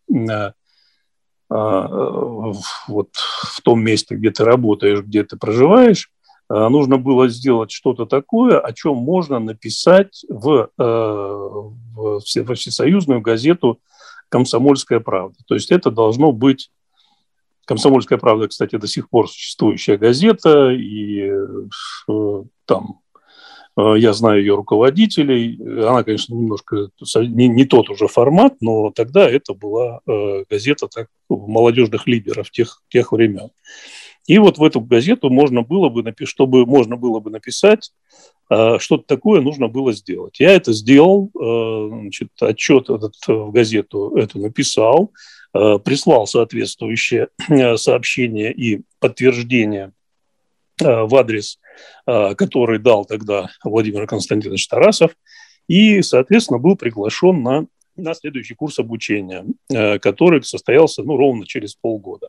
а, 1.48 2.52
вот 2.88 3.10
в 3.14 3.60
том 3.62 3.82
месте, 3.82 4.16
где 4.16 4.30
ты 4.30 4.44
работаешь, 4.44 5.00
где 5.00 5.24
ты 5.24 5.36
проживаешь, 5.36 6.10
а, 6.48 6.68
нужно 6.68 6.98
было 6.98 7.28
сделать 7.28 7.72
что-то 7.72 8.06
такое, 8.06 8.60
о 8.60 8.72
чем 8.72 8.96
можно 8.96 9.38
написать 9.40 10.24
в, 10.28 10.70
э, 10.78 10.82
в 10.82 12.20
всесоюзную 12.20 13.20
газету 13.20 13.80
«Комсомольская 14.28 15.00
правда». 15.00 15.38
То 15.46 15.54
есть 15.54 15.70
это 15.70 15.90
должно 15.90 16.32
быть 16.32 16.70
«Комсомольская 17.64 18.18
правда», 18.18 18.48
кстати, 18.48 18.76
до 18.76 18.86
сих 18.86 19.08
пор 19.08 19.28
существующая 19.28 19.98
газета, 19.98 20.70
и 20.70 21.30
э, 22.08 22.42
там 22.64 23.00
Э, 23.05 23.05
я 23.76 24.12
знаю 24.14 24.40
ее 24.40 24.54
руководителей. 24.54 25.58
Она, 25.86 26.02
конечно, 26.02 26.34
немножко 26.34 26.88
не, 27.16 27.48
не 27.48 27.64
тот 27.66 27.90
уже 27.90 28.08
формат, 28.08 28.54
но 28.60 28.90
тогда 28.90 29.28
это 29.28 29.52
была 29.52 30.00
э, 30.06 30.44
газета 30.48 30.88
так, 30.88 31.08
молодежных 31.28 32.06
лидеров 32.06 32.50
тех, 32.50 32.82
тех 32.88 33.12
времен. 33.12 33.50
И 34.26 34.38
вот 34.38 34.58
в 34.58 34.64
эту 34.64 34.80
газету 34.80 35.30
можно 35.30 35.62
было 35.62 35.88
бы, 35.88 36.02
написать, 36.02 36.30
чтобы 36.30 36.64
можно 36.64 36.96
было 36.96 37.20
бы 37.20 37.30
написать, 37.30 37.92
э, 38.50 38.78
что-то 38.78 39.04
такое 39.06 39.42
нужно 39.42 39.68
было 39.68 39.92
сделать. 39.92 40.40
Я 40.40 40.52
это 40.52 40.72
сделал, 40.72 41.30
значит, 41.34 42.30
отчет 42.40 42.88
этот 42.88 43.14
в 43.26 43.50
газету 43.50 44.16
это 44.16 44.38
написал, 44.38 45.12
прислал 45.52 46.26
соответствующее 46.26 47.28
сообщение 47.76 48.52
и 48.52 48.82
подтверждение 49.00 49.92
в 50.78 51.16
адрес 51.16 51.58
Э, 52.06 52.34
который 52.36 52.78
дал 52.78 53.04
тогда 53.04 53.48
Владимир 53.64 54.06
Константинович 54.06 54.68
Тарасов, 54.68 55.10
и, 55.66 56.02
соответственно, 56.02 56.58
был 56.58 56.76
приглашен 56.76 57.42
на, 57.42 57.66
на 57.96 58.14
следующий 58.14 58.54
курс 58.54 58.78
обучения, 58.78 59.44
э, 59.68 59.98
который 59.98 60.42
состоялся 60.44 61.02
ну, 61.02 61.16
ровно 61.16 61.46
через 61.46 61.74
полгода. 61.74 62.28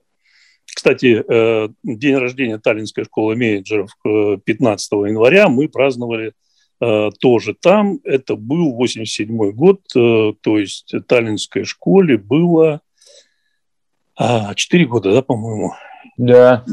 Кстати, 0.65 1.23
э, 1.27 1.69
день 1.83 2.15
рождения 2.15 2.57
Таллинской 2.57 3.05
школы 3.05 3.35
менеджеров 3.35 3.91
15 4.03 4.91
января 4.91 5.47
мы 5.47 5.69
праздновали 5.69 6.33
тоже 7.19 7.55
там. 7.55 7.99
Это 8.03 8.35
был 8.35 8.73
87 8.73 9.51
год, 9.51 9.81
то 9.91 10.35
есть 10.43 10.93
Таллинской 11.07 11.63
школе 11.63 12.19
было 12.19 12.81
4 14.15 14.83
а, 14.83 14.87
года, 14.87 15.11
да, 15.11 15.23
по-моему? 15.23 15.73
Да. 16.17 16.63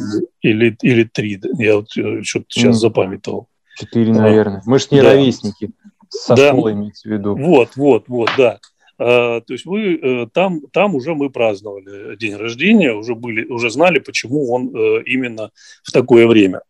Или, 0.40 0.76
или 0.83 1.04
три. 1.04 1.40
Я 1.59 1.76
вот 1.76 1.97
э, 1.97 2.23
что-то 2.23 2.47
сейчас 2.49 2.76
запамятовал. 2.76 3.49
Четыре, 3.76 4.12
наверное. 4.12 4.62
Мы 4.66 4.78
же 4.78 4.87
не 4.90 5.00
да. 5.00 5.12
ровесники. 5.12 5.71
Со 6.09 6.37
да. 6.37 6.49
школы 6.49 6.73
имеется 6.73 7.09
в 7.09 7.12
виду. 7.12 7.37
Вот, 7.37 7.76
вот, 7.76 8.04
вот, 8.09 8.31
да. 8.38 8.61
А, 8.99 9.40
то 9.40 9.52
есть 9.52 9.66
вы 9.66 9.97
э, 9.97 10.26
там, 10.33 10.61
там 10.73 10.95
уже 10.95 11.14
мы 11.14 11.31
праздновали 11.31 12.16
день 12.16 12.37
рождения, 12.37 12.93
уже 12.93 13.14
были, 13.14 13.45
уже 13.47 13.71
знали, 13.71 13.99
почему 13.99 14.52
он 14.52 14.75
э, 14.75 15.02
именно 15.07 15.50
в 15.83 15.90
такое 15.90 16.26
время. 16.28 16.62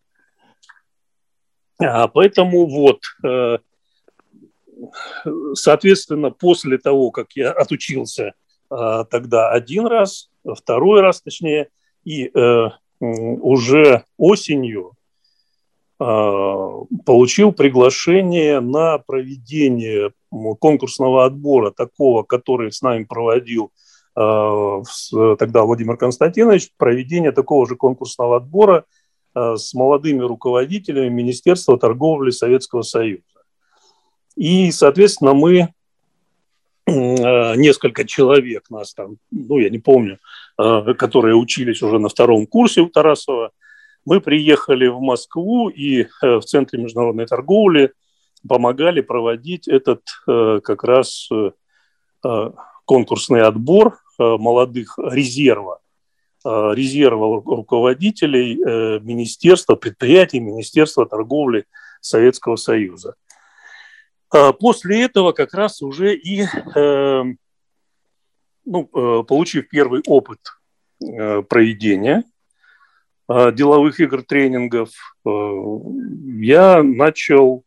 А, 1.78 2.08
поэтому 2.08 2.66
вот, 2.66 3.02
соответственно, 5.54 6.30
после 6.30 6.78
того, 6.78 7.10
как 7.10 7.32
я 7.32 7.50
отучился 7.50 8.32
а, 8.70 9.04
тогда 9.04 9.50
один 9.50 9.86
раз, 9.86 10.30
второй 10.44 11.00
раз, 11.00 11.20
точнее, 11.22 11.68
и 12.04 12.30
уже 13.00 14.04
осенью 14.16 14.92
получил 15.98 17.52
приглашение 17.52 18.60
на 18.60 18.98
проведение 18.98 20.12
конкурсного 20.58 21.24
отбора, 21.24 21.70
такого, 21.70 22.22
который 22.22 22.72
с 22.72 22.82
нами 22.82 23.04
проводил 23.04 23.72
э, 24.16 24.82
тогда 25.38 25.62
Владимир 25.62 25.96
Константинович, 25.96 26.70
проведение 26.76 27.32
такого 27.32 27.66
же 27.66 27.76
конкурсного 27.76 28.36
отбора 28.36 28.84
э, 29.34 29.56
с 29.56 29.74
молодыми 29.74 30.22
руководителями 30.22 31.08
Министерства 31.08 31.78
торговли 31.78 32.30
Советского 32.30 32.82
Союза. 32.82 33.22
И, 34.36 34.72
соответственно, 34.72 35.34
мы 35.34 35.72
э, 36.86 37.56
несколько 37.56 38.04
человек 38.04 38.70
нас 38.70 38.94
там, 38.94 39.16
ну, 39.30 39.58
я 39.58 39.70
не 39.70 39.78
помню, 39.78 40.18
которые 40.56 41.34
учились 41.34 41.82
уже 41.82 41.98
на 41.98 42.08
втором 42.08 42.46
курсе 42.46 42.80
у 42.80 42.88
Тарасова, 42.88 43.50
мы 44.04 44.20
приехали 44.20 44.86
в 44.86 45.00
Москву 45.00 45.68
и 45.68 46.06
в 46.20 46.42
Центре 46.42 46.80
международной 46.80 47.26
торговли 47.26 47.92
помогали 48.48 49.00
проводить 49.00 49.68
этот 49.68 50.02
э, 50.28 50.60
как 50.62 50.84
раз 50.84 51.28
э, 51.32 51.50
э, 52.24 52.50
конкурсный 52.84 53.42
отбор 53.42 53.98
молодых 54.16 54.96
резерва, 54.96 55.80
резерва 56.44 57.42
руководителей 57.44 58.54
Министерства, 59.00 59.74
предприятий 59.74 60.38
Министерства 60.38 61.04
торговли 61.04 61.64
Советского 62.00 62.54
Союза. 62.54 63.16
После 64.60 65.02
этого 65.02 65.32
как 65.32 65.52
раз 65.52 65.82
уже 65.82 66.14
и, 66.14 66.44
ну, 68.64 68.84
получив 69.24 69.68
первый 69.68 70.02
опыт 70.06 70.40
проведения 70.98 72.24
деловых 73.28 74.00
игр 74.00 74.22
тренингов, 74.22 74.90
я 75.24 76.82
начал 76.82 77.64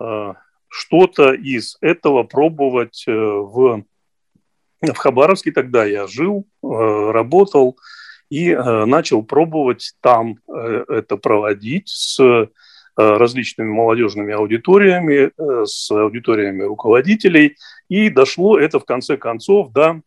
Э, 0.00 0.34
что-то 0.68 1.32
из 1.32 1.78
этого 1.80 2.24
пробовать 2.24 3.04
э, 3.06 3.12
в, 3.12 3.84
в 4.82 4.96
Хабаровске. 4.96 5.52
Тогда 5.52 5.84
я 5.84 6.06
жил, 6.06 6.46
э, 6.62 6.66
работал 6.66 7.78
и 8.28 8.52
начал 8.52 9.22
пробовать 9.22 9.94
там 10.00 10.40
это 10.48 11.16
проводить 11.16 11.88
с 11.88 12.48
различными 12.96 13.68
молодежными 13.68 14.34
аудиториями, 14.34 15.30
с 15.64 15.88
аудиториями 15.92 16.64
руководителей. 16.64 17.56
И 17.88 18.10
дошло 18.10 18.58
это 18.58 18.80
в 18.80 18.84
конце 18.84 19.16
концов 19.16 19.70
до 19.70 20.00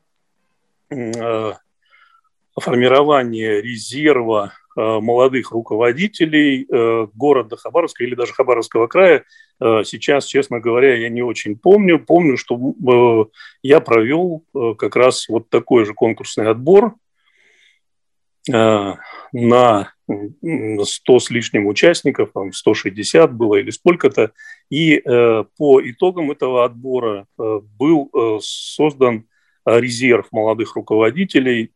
формирования 2.56 3.62
резерва 3.62 4.54
Э, 4.80 5.00
молодых 5.02 5.52
руководителей 5.52 6.66
э, 6.72 7.08
города 7.14 7.58
Хабаровска 7.58 8.04
или 8.06 8.16
даже 8.16 8.34
Хабаровского 8.34 8.88
края. 8.88 9.26
Э, 9.60 9.84
сейчас, 9.84 10.26
честно 10.26 10.62
говоря, 10.62 10.96
я 10.96 11.10
не 11.10 11.22
очень 11.22 11.58
помню. 11.58 12.00
Помню, 12.00 12.38
что 12.38 13.30
я 13.62 13.82
провел 13.82 14.46
как 14.78 14.96
раз 14.96 15.28
вот 15.28 15.50
такой 15.50 15.86
же 15.86 15.94
конкурсный 15.94 16.48
отбор 16.48 16.96
на 18.48 19.04
100 19.34 21.20
с 21.20 21.30
лишним 21.30 21.68
участников, 21.68 22.32
там 22.34 22.54
160 22.54 23.34
было 23.34 23.56
или 23.56 23.70
сколько-то. 23.70 24.32
И 24.70 25.02
по 25.02 25.82
итогам 25.84 26.32
этого 26.32 26.64
отбора 26.64 27.28
был 27.38 28.40
создан 28.42 29.28
резерв 29.66 30.28
молодых 30.32 30.76
руководителей 30.76 31.72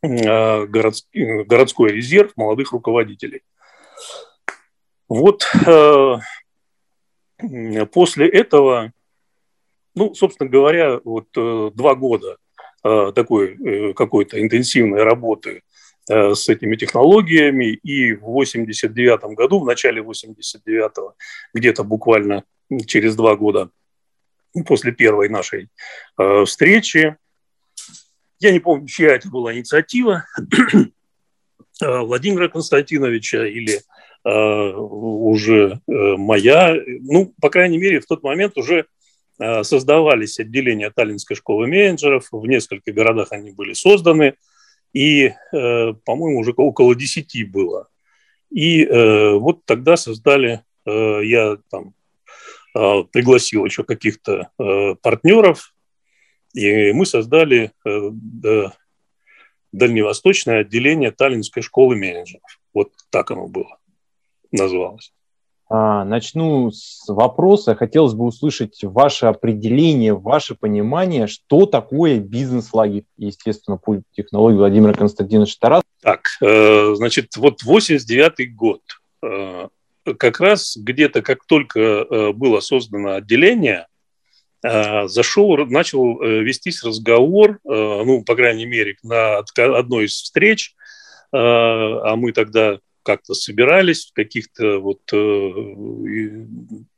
Э, 0.00 0.64
городской, 0.66 1.44
городской 1.44 1.90
резерв 1.90 2.32
молодых 2.36 2.70
руководителей. 2.70 3.42
Вот 5.08 5.44
э, 5.66 6.18
после 7.92 8.28
этого, 8.28 8.92
ну, 9.96 10.14
собственно 10.14 10.48
говоря, 10.48 11.00
вот 11.02 11.26
э, 11.36 11.70
два 11.74 11.94
года 11.96 12.36
такой 12.80 13.92
какой-то 13.94 14.40
интенсивной 14.40 15.02
работы 15.02 15.62
с 16.08 16.48
этими 16.48 16.76
технологиями, 16.76 17.72
и 17.72 18.14
в 18.14 18.22
89 18.22 19.34
году, 19.34 19.58
в 19.58 19.66
начале 19.66 20.00
89-го, 20.00 21.14
где-то 21.52 21.82
буквально 21.82 22.44
через 22.86 23.16
два 23.16 23.34
года 23.34 23.70
после 24.66 24.92
первой 24.92 25.28
нашей 25.28 25.68
встречи, 26.44 27.16
я 28.40 28.52
не 28.52 28.60
помню, 28.60 28.86
чья 28.86 29.14
это 29.14 29.28
была 29.28 29.54
инициатива, 29.54 30.24
а, 31.82 32.02
Владимира 32.04 32.48
Константиновича 32.48 33.46
или 33.46 33.80
э, 34.24 34.76
уже 34.76 35.80
э, 35.86 35.92
моя. 36.16 36.76
Ну, 37.02 37.34
по 37.40 37.50
крайней 37.50 37.78
мере, 37.78 38.00
в 38.00 38.06
тот 38.06 38.22
момент 38.22 38.56
уже 38.56 38.86
э, 39.38 39.62
создавались 39.64 40.38
отделения 40.38 40.90
Таллинской 40.90 41.36
школы 41.36 41.66
менеджеров. 41.66 42.28
В 42.30 42.46
нескольких 42.46 42.94
городах 42.94 43.32
они 43.32 43.50
были 43.50 43.72
созданы. 43.72 44.34
И, 44.92 45.26
э, 45.26 45.32
по-моему, 46.04 46.40
уже 46.40 46.52
около 46.52 46.94
десяти 46.94 47.44
было. 47.44 47.88
И 48.50 48.84
э, 48.84 49.32
вот 49.34 49.64
тогда 49.66 49.96
создали, 49.96 50.62
э, 50.86 51.20
я 51.24 51.58
там 51.70 51.88
э, 51.88 51.90
пригласил 53.12 53.64
еще 53.64 53.84
каких-то 53.84 54.50
э, 54.58 54.94
партнеров, 55.02 55.74
и 56.54 56.92
мы 56.92 57.06
создали 57.06 57.72
э, 57.84 58.10
дальневосточное 59.72 60.60
отделение 60.60 61.10
Таллинской 61.10 61.62
школы 61.62 61.96
менеджеров. 61.96 62.60
Вот 62.72 62.92
так 63.10 63.30
оно 63.30 63.48
было, 63.48 63.78
называлось. 64.50 65.12
А, 65.70 66.04
начну 66.04 66.70
с 66.70 67.04
вопроса. 67.08 67.74
Хотелось 67.74 68.14
бы 68.14 68.24
услышать 68.24 68.82
ваше 68.82 69.26
определение, 69.26 70.14
ваше 70.14 70.54
понимание, 70.54 71.26
что 71.26 71.66
такое 71.66 72.20
бизнес-лагерь, 72.20 73.04
естественно, 73.18 73.76
по 73.76 74.00
технологии 74.12 74.56
Владимира 74.56 74.94
Константиновича 74.94 75.56
Тарас. 75.60 75.82
Так, 76.00 76.22
э, 76.40 76.94
значит, 76.94 77.36
вот 77.36 77.62
89 77.62 78.54
год. 78.54 78.80
Э, 80.10 80.14
как 80.14 80.40
раз 80.40 80.76
где-то, 80.76 81.22
как 81.22 81.44
только 81.46 82.32
было 82.32 82.60
создано 82.60 83.14
отделение, 83.14 83.86
Э, 84.64 85.06
зашел, 85.06 85.56
начал 85.66 86.20
э, 86.20 86.40
вестись 86.40 86.82
разговор, 86.82 87.52
э, 87.52 87.58
ну, 87.64 88.24
по 88.24 88.34
крайней 88.34 88.66
мере, 88.66 88.96
на 89.04 89.38
одной 89.56 90.06
из 90.06 90.14
встреч, 90.14 90.74
а 91.30 92.16
мы 92.16 92.32
тогда 92.32 92.78
как-то 93.02 93.34
собирались 93.34 94.06
в 94.06 94.14
каких-то 94.14 94.78
вот 94.78 95.02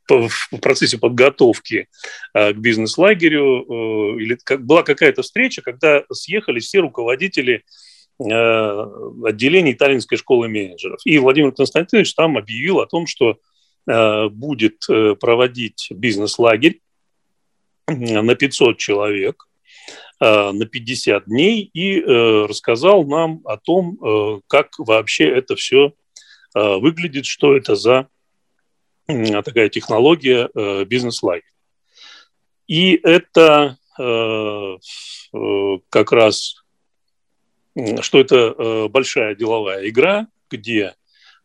в 0.07 0.59
процессе 0.61 0.97
подготовки 0.97 1.89
к 2.33 2.53
бизнес-лагерю, 2.53 4.17
или 4.17 4.37
была 4.55 4.83
какая-то 4.83 5.21
встреча, 5.21 5.61
когда 5.61 6.05
съехались 6.13 6.67
все 6.67 6.79
руководители 6.79 7.65
отделений 8.19 9.73
Таллинской 9.73 10.17
школы 10.17 10.47
менеджеров. 10.47 10.99
И 11.05 11.17
Владимир 11.17 11.51
Константинович 11.53 12.13
там 12.13 12.37
объявил 12.37 12.79
о 12.79 12.87
том, 12.87 13.07
что 13.07 13.37
будет 13.85 14.85
проводить 15.19 15.87
бизнес-лагерь 15.89 16.81
на 17.97 18.35
500 18.35 18.77
человек 18.77 19.47
э, 20.19 20.51
на 20.51 20.65
50 20.65 21.25
дней 21.25 21.69
и 21.73 21.99
э, 21.99 22.45
рассказал 22.45 23.05
нам 23.05 23.41
о 23.45 23.57
том, 23.57 23.97
э, 24.03 24.41
как 24.47 24.77
вообще 24.77 25.25
это 25.29 25.55
все 25.55 25.93
выглядит, 26.53 27.25
что 27.25 27.55
это 27.55 27.77
за 27.77 28.09
такая 29.07 29.69
технология 29.69 30.49
бизнес-лагерь. 30.83 31.45
И 32.67 32.99
это 33.01 33.77
как 35.89 36.11
раз, 36.11 36.61
что 38.01 38.19
это 38.19 38.87
большая 38.89 39.35
деловая 39.35 39.87
игра, 39.87 40.27
где 40.49 40.93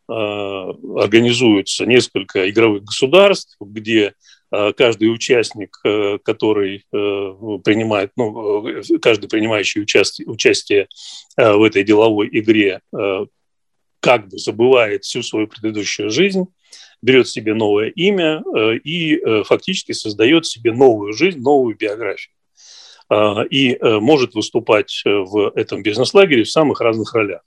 организуются 0.08 1.84
несколько 1.84 2.48
игровых 2.48 2.84
государств, 2.84 3.56
где 3.60 4.14
Э, 4.52 4.72
каждый 4.72 5.12
участник, 5.12 5.78
э, 5.84 6.18
который 6.22 6.76
э, 6.76 7.58
принимает, 7.64 8.12
ну, 8.16 8.64
каждый 9.02 9.28
принимающий 9.28 9.82
участие, 9.82 10.28
участие 10.28 10.88
в 11.36 11.62
этой 11.62 11.84
деловой 11.84 12.28
игре, 12.32 12.80
как 14.00 14.28
бы 14.28 14.38
забывает 14.38 15.04
всю 15.04 15.22
свою 15.22 15.48
предыдущую 15.48 16.10
жизнь, 16.10 16.46
берет 17.02 17.28
себе 17.28 17.52
новое 17.52 17.88
имя 17.90 18.42
и 18.82 19.20
фактически 19.44 19.92
создает 19.92 20.46
себе 20.46 20.72
новую 20.72 21.12
жизнь, 21.12 21.40
новую 21.40 21.76
биографию. 21.76 22.32
И 23.50 23.78
может 23.82 24.34
выступать 24.34 25.02
в 25.04 25.52
этом 25.54 25.82
бизнес-лагере 25.82 26.42
в 26.42 26.50
самых 26.50 26.80
разных 26.80 27.14
ролях 27.14 27.42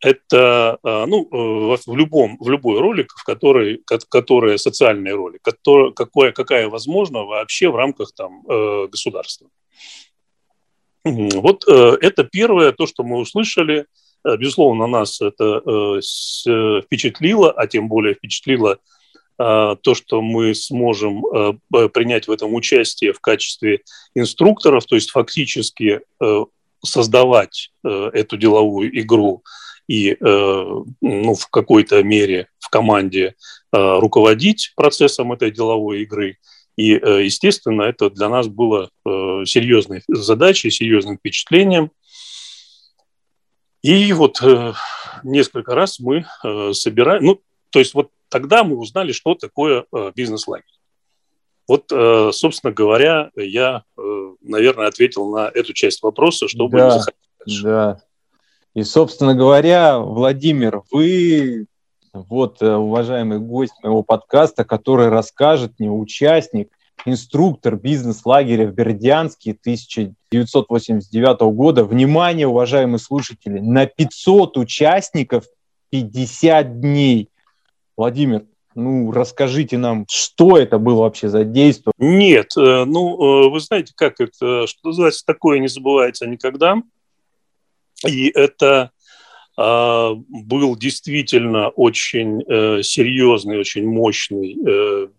это 0.00 0.78
ну, 0.82 1.28
в, 1.30 1.96
любом, 1.96 2.36
в 2.38 2.50
любой 2.50 2.78
роли, 2.78 3.06
в 3.08 3.24
которой, 3.24 3.82
которая 4.10 4.58
социальная 4.58 5.16
роль, 5.16 5.38
которая, 5.40 5.92
какая, 5.92 6.32
какая 6.32 6.68
возможна 6.68 7.24
вообще 7.24 7.70
в 7.70 7.76
рамках 7.76 8.12
там, 8.12 8.42
государства. 8.42 9.48
Вот 11.04 11.64
э, 11.68 11.98
это 12.00 12.24
первое, 12.24 12.72
то, 12.72 12.86
что 12.86 13.04
мы 13.04 13.18
услышали. 13.18 13.86
Э, 14.26 14.36
безусловно, 14.38 14.86
нас 14.86 15.20
это 15.20 15.60
э, 15.66 16.80
впечатлило, 16.82 17.52
а 17.52 17.66
тем 17.66 17.88
более 17.88 18.14
впечатлило 18.14 18.78
то, 19.36 19.94
что 19.94 20.22
мы 20.22 20.54
сможем 20.54 21.24
принять 21.92 22.28
в 22.28 22.30
этом 22.30 22.54
участие 22.54 23.12
в 23.12 23.20
качестве 23.20 23.80
инструкторов, 24.14 24.86
то 24.86 24.94
есть 24.94 25.10
фактически 25.10 26.00
создавать 26.84 27.72
эту 27.82 28.36
деловую 28.36 28.96
игру 29.00 29.42
и 29.88 30.16
ну, 30.20 31.34
в 31.34 31.48
какой-то 31.50 32.02
мере 32.04 32.48
в 32.60 32.68
команде 32.68 33.34
руководить 33.72 34.72
процессом 34.76 35.32
этой 35.32 35.50
деловой 35.50 36.02
игры– 36.02 36.38
и, 36.76 36.94
э, 36.94 37.24
естественно, 37.24 37.82
это 37.82 38.10
для 38.10 38.28
нас 38.28 38.48
было 38.48 38.90
э, 39.04 39.44
серьезной 39.46 40.02
задачей, 40.08 40.70
серьезным 40.70 41.18
впечатлением. 41.18 41.90
И 43.82 44.12
вот 44.12 44.42
э, 44.42 44.72
несколько 45.22 45.74
раз 45.74 46.00
мы 46.00 46.26
собираем, 46.72 47.24
ну, 47.24 47.40
то 47.74 47.80
есть 47.80 47.92
вот 47.92 48.10
тогда 48.28 48.62
мы 48.62 48.76
узнали, 48.76 49.10
что 49.10 49.34
такое 49.34 49.84
бизнес-лагерь. 50.14 50.64
Вот, 51.66 51.86
собственно 52.34 52.72
говоря, 52.72 53.30
я, 53.36 53.82
наверное, 54.40 54.86
ответил 54.86 55.28
на 55.30 55.50
эту 55.52 55.72
часть 55.72 56.02
вопроса, 56.04 56.46
чтобы 56.46 56.78
да, 56.78 57.04
Да. 57.62 58.00
И, 58.74 58.84
собственно 58.84 59.34
говоря, 59.34 59.98
Владимир, 59.98 60.82
вы 60.92 61.66
вот 62.12 62.62
э, 62.62 62.74
уважаемый 62.74 63.40
гость 63.40 63.74
моего 63.82 64.02
подкаста, 64.02 64.64
который 64.64 65.08
расскажет 65.08 65.72
мне, 65.78 65.90
участник, 65.90 66.70
инструктор 67.04 67.76
бизнес-лагеря 67.76 68.68
в 68.68 68.74
Бердянске 68.74 69.50
1989 69.52 71.40
года. 71.54 71.84
Внимание, 71.84 72.46
уважаемые 72.46 73.00
слушатели, 73.00 73.58
на 73.58 73.86
500 73.86 74.56
участников 74.58 75.44
50 75.90 76.80
дней. 76.80 77.28
Владимир, 77.96 78.44
ну, 78.74 79.12
расскажите 79.12 79.78
нам, 79.78 80.04
что 80.10 80.58
это 80.58 80.78
было 80.78 81.02
вообще 81.02 81.28
за 81.28 81.44
действие? 81.44 81.92
Нет, 81.98 82.56
э, 82.56 82.84
ну, 82.84 83.46
э, 83.46 83.50
вы 83.50 83.60
знаете, 83.60 83.92
как 83.94 84.20
это, 84.20 84.66
что 84.66 84.88
называется, 84.88 85.24
такое 85.24 85.60
не 85.60 85.68
забывается 85.68 86.26
никогда. 86.26 86.82
И 88.06 88.28
это 88.28 88.90
а, 89.56 90.14
был 90.14 90.76
действительно 90.76 91.68
очень 91.68 92.42
э, 92.42 92.82
серьезный, 92.82 93.58
очень 93.58 93.86
мощный 93.86 94.58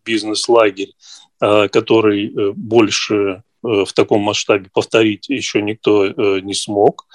бизнес-лагерь, 0.04 0.92
а, 1.40 1.70
который 1.70 2.54
больше 2.54 3.44
в 3.64 3.88
таком 3.96 4.22
масштабе 4.22 4.70
повторить 4.72 5.28
еще 5.30 5.62
никто 5.62 6.08
не 6.42 6.54
смог. 6.54 7.08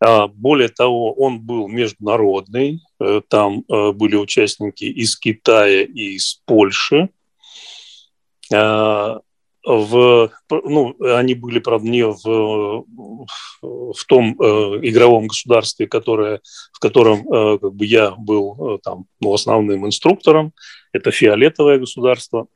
А, 0.00 0.28
более 0.28 0.68
того, 0.68 1.12
он 1.12 1.40
был 1.40 1.68
международный. 1.68 2.80
Там 3.28 3.64
были 3.68 4.16
участники 4.16 4.84
из 4.84 5.16
Китая 5.18 5.82
и 5.82 6.16
из 6.16 6.40
Польши 6.46 7.10
в, 9.66 10.30
ну, 10.50 10.96
они 11.00 11.34
были, 11.34 11.58
правда, 11.58 11.88
не 11.88 12.06
в, 12.06 12.84
в 13.62 14.04
том 14.06 14.36
э, 14.40 14.44
игровом 14.82 15.26
государстве, 15.26 15.88
которое, 15.88 16.40
в 16.72 16.78
котором 16.78 17.26
э, 17.28 17.58
как 17.58 17.74
бы 17.74 17.84
я 17.84 18.12
был 18.12 18.76
э, 18.76 18.78
там, 18.82 19.06
ну, 19.20 19.34
основным 19.34 19.84
инструктором. 19.84 20.52
Это 20.92 21.10
фиолетовое 21.10 21.78
государство. 21.78 22.46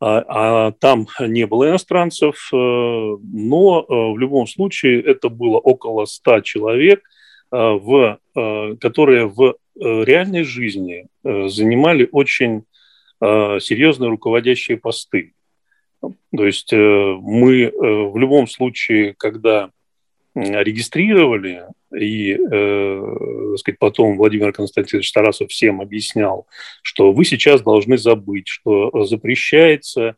А, 0.00 0.24
а 0.28 0.72
там 0.72 1.08
не 1.20 1.46
было 1.46 1.70
иностранцев, 1.70 2.50
э, 2.52 2.56
но 2.56 3.80
э, 3.80 3.92
в 3.92 4.18
любом 4.18 4.46
случае 4.46 5.02
это 5.02 5.28
было 5.28 5.58
около 5.58 6.04
100 6.04 6.40
человек, 6.42 7.02
э, 7.50 7.56
в, 7.56 8.18
которые 8.80 9.26
в 9.26 9.56
реальной 9.76 10.44
жизни 10.44 11.08
занимали 11.24 12.08
очень 12.12 12.64
серьезные 13.20 14.10
руководящие 14.10 14.76
посты. 14.76 15.34
То 16.00 16.46
есть 16.46 16.72
мы 16.72 17.72
в 17.74 18.16
любом 18.16 18.46
случае, 18.46 19.14
когда 19.14 19.70
регистрировали, 20.42 21.64
и 21.96 22.36
так 22.36 23.58
сказать, 23.58 23.78
потом 23.78 24.16
Владимир 24.16 24.52
Константинович 24.52 25.12
Тарасов 25.12 25.50
всем 25.50 25.80
объяснял, 25.80 26.46
что 26.82 27.12
вы 27.12 27.24
сейчас 27.24 27.62
должны 27.62 27.98
забыть, 27.98 28.48
что 28.48 29.04
запрещается 29.04 30.16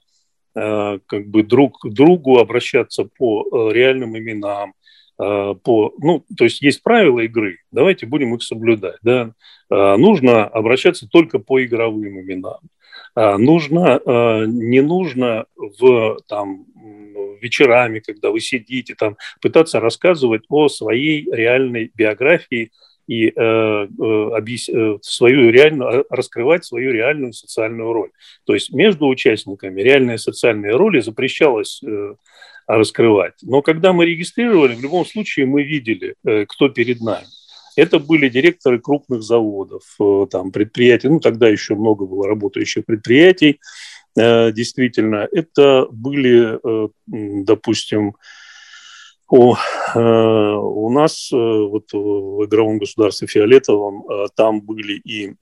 как 0.53 1.27
бы 1.29 1.43
друг 1.45 1.79
другу 1.85 2.39
обращаться 2.39 3.05
по 3.05 3.71
реальным 3.71 4.19
именам, 4.19 4.75
по, 5.17 5.93
ну, 5.99 6.25
то 6.37 6.45
есть 6.45 6.61
есть 6.63 6.83
правила 6.83 7.21
игры, 7.21 7.59
давайте 7.71 8.07
будем 8.07 8.35
их 8.35 8.43
соблюдать. 8.43 8.97
Да? 9.03 9.33
Нужно 9.69 10.45
обращаться 10.47 11.07
только 11.09 11.39
по 11.39 11.63
игровым 11.63 12.21
именам. 12.21 12.59
А, 13.15 13.39
нужно, 13.39 14.01
а, 14.05 14.45
не 14.45 14.81
нужно 14.81 15.47
в 15.57 16.19
там, 16.27 16.67
вечерами, 17.41 18.01
когда 18.01 18.31
вы 18.31 18.41
сидите, 18.41 18.95
там, 18.95 19.17
пытаться 19.41 19.81
рассказывать 19.81 20.43
о 20.49 20.69
своей 20.69 21.27
реальной 21.31 21.91
биографии 21.95 22.71
и 23.07 23.27
э, 23.27 23.33
э, 23.35 23.87
э 24.39 24.99
свою 25.03 25.51
реальную, 25.51 26.01
а, 26.01 26.05
раскрывать 26.11 26.65
свою 26.65 26.93
реальную 26.93 27.33
социальную 27.33 27.93
роль. 27.93 28.11
То 28.45 28.55
есть 28.55 28.73
между 28.73 29.09
участниками 29.09 29.83
реальные 29.83 30.19
социальные 30.19 30.77
роли 30.77 31.01
запрещалось 31.01 31.83
э, 31.83 32.15
раскрывать. 32.69 33.35
Но 33.43 33.63
когда 33.63 33.93
мы 33.93 34.07
регистрировали, 34.07 34.77
в 34.77 34.83
любом 34.83 35.05
случае 35.05 35.47
мы 35.47 35.65
видели, 35.65 36.15
э, 36.25 36.47
кто 36.47 36.69
перед 36.69 37.01
нами. 37.01 37.27
Это 37.77 37.99
были 37.99 38.29
директоры 38.29 38.81
крупных 38.81 39.23
заводов, 39.23 39.83
э, 40.01 40.27
там, 40.31 40.51
предприятий, 40.53 41.09
ну, 41.09 41.21
тогда 41.21 41.49
еще 41.49 41.75
много 41.75 42.07
было 42.07 42.27
работающих 42.27 42.85
предприятий, 42.85 43.61
э, 44.17 44.53
действительно. 44.53 45.29
Это 45.31 45.87
были, 45.91 46.59
э, 46.63 46.89
допустим, 47.07 48.15
у, 49.33 49.55
у 49.95 50.91
нас 50.91 51.31
вот 51.31 51.93
в 51.93 52.45
игровом 52.47 52.79
государстве 52.79 53.29
Фиолетовом 53.29 54.05
там 54.35 54.61
были 54.61 54.95
и 54.95 55.35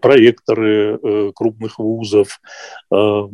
проекторы 0.00 1.32
крупных 1.34 1.80
вузов, 1.80 2.40
то 2.88 3.28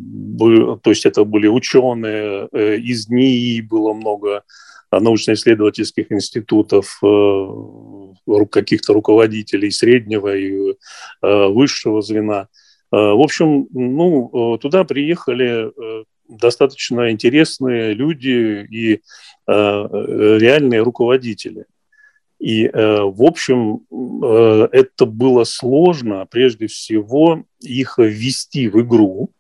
есть 0.86 1.04
это 1.04 1.24
были 1.24 1.46
ученые, 1.46 2.48
из 2.78 3.10
НИИ 3.10 3.60
было 3.60 3.92
много 3.92 4.44
научно-исследовательских 4.90 6.10
институтов, 6.10 6.98
э, 7.02 8.44
каких-то 8.50 8.94
руководителей 8.94 9.70
среднего 9.70 10.34
и 10.34 10.72
э, 10.72 11.46
высшего 11.48 12.02
звена. 12.02 12.48
Э, 12.92 12.96
в 12.96 13.22
общем, 13.22 13.66
ну, 13.72 14.58
туда 14.60 14.84
приехали 14.84 15.70
достаточно 16.28 17.10
интересные 17.10 17.94
люди 17.94 18.66
и 18.70 19.00
реальные 19.46 20.82
руководители. 20.82 21.64
И, 22.38 22.68
в 22.68 23.22
общем, 23.22 23.80
это 24.70 25.06
было 25.06 25.44
сложно, 25.44 26.26
прежде 26.30 26.66
всего, 26.66 27.44
их 27.60 27.98
ввести 27.98 28.68
в 28.68 28.80
игру, 28.82 29.30
а, 29.30 29.37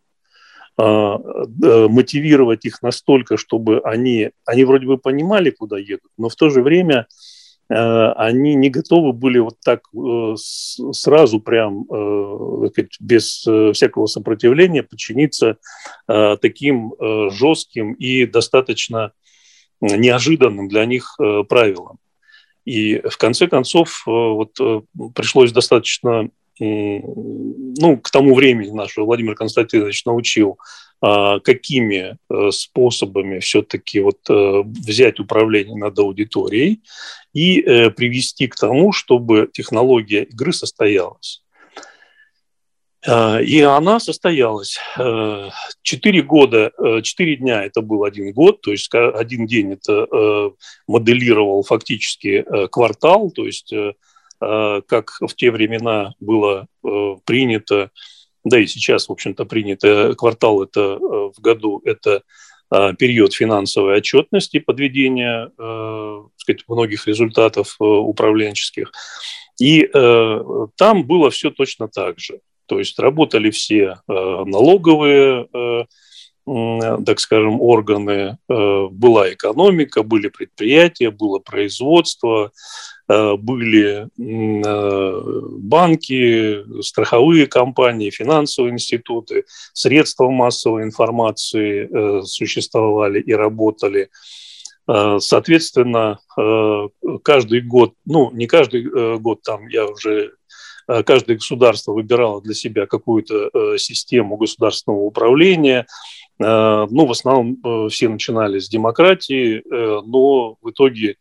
мотивировать 0.78 2.64
их 2.64 2.82
настолько, 2.82 3.36
чтобы 3.36 3.80
они, 3.80 4.30
они 4.46 4.64
вроде 4.64 4.86
бы 4.86 4.96
понимали, 4.96 5.50
куда 5.50 5.76
едут, 5.76 6.10
но 6.16 6.28
в 6.28 6.36
то 6.36 6.50
же 6.50 6.62
время 6.62 7.08
э, 7.68 7.74
они 7.74 8.54
не 8.54 8.70
готовы 8.70 9.12
были 9.12 9.40
вот 9.40 9.56
так 9.64 9.82
э, 9.92 10.34
сразу 10.36 11.40
прям 11.40 11.84
без 13.00 13.44
всякого 13.74 14.06
сопротивления 14.06 14.84
подчиниться 14.84 15.56
таким 16.06 16.94
жестким 17.30 17.94
и 17.94 18.26
достаточно 18.26 19.12
неожиданным 19.80 20.68
для 20.68 20.84
них 20.86 21.16
правилам. 21.48 21.98
И 22.64 23.00
в 23.00 23.16
конце 23.16 23.48
концов 23.48 24.02
вот 24.06 24.52
пришлось 25.14 25.52
достаточно 25.52 26.28
ну, 26.60 27.98
к 27.98 28.10
тому 28.10 28.34
времени 28.34 28.70
наш 28.70 28.96
Владимир 28.96 29.34
Константинович 29.34 30.04
научил, 30.04 30.58
а, 31.00 31.38
какими 31.38 32.16
э, 32.28 32.50
способами 32.50 33.38
все-таки 33.38 34.00
вот 34.00 34.18
э, 34.28 34.62
взять 34.64 35.20
управление 35.20 35.76
над 35.76 35.96
аудиторией 35.96 36.82
и 37.32 37.60
э, 37.60 37.90
привести 37.90 38.48
к 38.48 38.56
тому, 38.56 38.92
чтобы 38.92 39.48
технология 39.52 40.24
игры 40.24 40.52
состоялась. 40.52 41.42
И 43.06 43.60
она 43.60 44.00
состоялась. 44.00 44.76
Четыре 45.82 46.20
года, 46.20 46.72
четыре 47.04 47.36
дня 47.36 47.62
это 47.62 47.80
был 47.80 48.02
один 48.02 48.32
год, 48.32 48.60
то 48.60 48.72
есть 48.72 48.92
один 48.92 49.46
день 49.46 49.74
это 49.74 50.52
моделировал 50.88 51.62
фактически 51.62 52.44
квартал, 52.70 53.30
то 53.30 53.46
есть 53.46 53.72
как 54.40 55.10
в 55.20 55.34
те 55.34 55.50
времена 55.50 56.14
было 56.20 56.66
принято 57.24 57.90
да 58.48 58.58
и 58.58 58.66
сейчас, 58.66 59.08
в 59.08 59.12
общем-то, 59.12 59.44
принято, 59.44 60.14
квартал 60.16 60.62
это 60.62 60.80
э, 60.80 60.96
в 60.98 61.40
году, 61.40 61.80
это 61.84 62.22
э, 62.72 62.94
период 62.98 63.34
финансовой 63.34 63.98
отчетности, 63.98 64.58
подведения 64.58 65.50
э, 65.58 66.22
сказать, 66.36 66.64
многих 66.68 67.06
результатов 67.06 67.76
управленческих. 67.78 68.92
И 69.60 69.90
там 70.76 71.04
было 71.04 71.30
все 71.30 71.50
точно 71.50 71.88
так 71.88 72.20
же. 72.20 72.38
То 72.66 72.78
есть 72.78 72.96
работали 73.00 73.50
все 73.50 73.96
налоговые 74.06 75.48
так 77.04 77.20
скажем, 77.20 77.60
органы, 77.60 78.38
была 78.48 79.32
экономика, 79.32 80.02
были 80.02 80.28
предприятия, 80.28 81.10
было 81.10 81.38
производство, 81.38 82.52
Э, 83.08 83.36
были 83.36 84.06
э, 84.18 85.22
банки, 85.58 86.82
страховые 86.82 87.46
компании, 87.46 88.10
финансовые 88.10 88.74
институты, 88.74 89.44
средства 89.72 90.28
массовой 90.28 90.82
информации 90.82 91.88
э, 91.90 92.22
существовали 92.24 93.20
и 93.20 93.32
работали. 93.32 94.10
Соответственно, 95.18 96.18
каждый 97.22 97.60
год, 97.60 97.92
ну, 98.06 98.30
не 98.30 98.46
каждый 98.46 99.18
год, 99.18 99.42
там 99.42 99.68
я 99.68 99.84
уже 99.84 100.32
каждое 100.86 101.36
государство 101.36 101.92
выбирало 101.92 102.40
для 102.40 102.54
себя 102.54 102.86
какую-то 102.86 103.76
систему 103.76 104.38
государственного 104.38 105.02
управления. 105.02 105.86
Ну, 106.40 107.06
в 107.06 107.10
основном 107.10 107.88
все 107.90 108.08
начинали 108.08 108.60
с 108.60 108.68
демократии, 108.68 109.62
но 109.68 110.56
в 110.62 110.70
итоге 110.70 111.16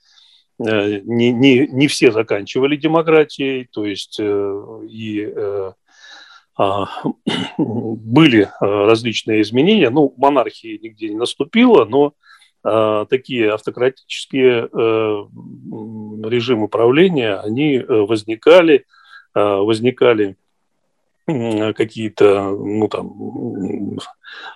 Э, 0.59 1.01
не, 1.03 1.31
не, 1.31 1.67
не 1.67 1.87
все 1.87 2.11
заканчивали 2.11 2.75
демократией, 2.75 3.67
то 3.71 3.85
есть 3.85 4.17
э, 4.19 4.81
и 4.89 5.21
э, 5.21 5.71
а, 6.57 6.87
были 7.57 8.49
различные 8.59 9.43
изменения. 9.43 9.91
Ну, 9.91 10.13
монархии 10.17 10.79
нигде 10.81 11.09
не 11.09 11.15
наступило, 11.15 11.85
но 11.85 12.13
такие 13.09 13.53
автократические 13.53 14.63
режимы 16.27 16.67
правления, 16.67 17.35
они 17.35 17.79
возникали, 17.79 18.85
возникали 19.33 20.35
какие-то 21.27 22.51
ну, 22.51 22.87
там, 22.87 23.99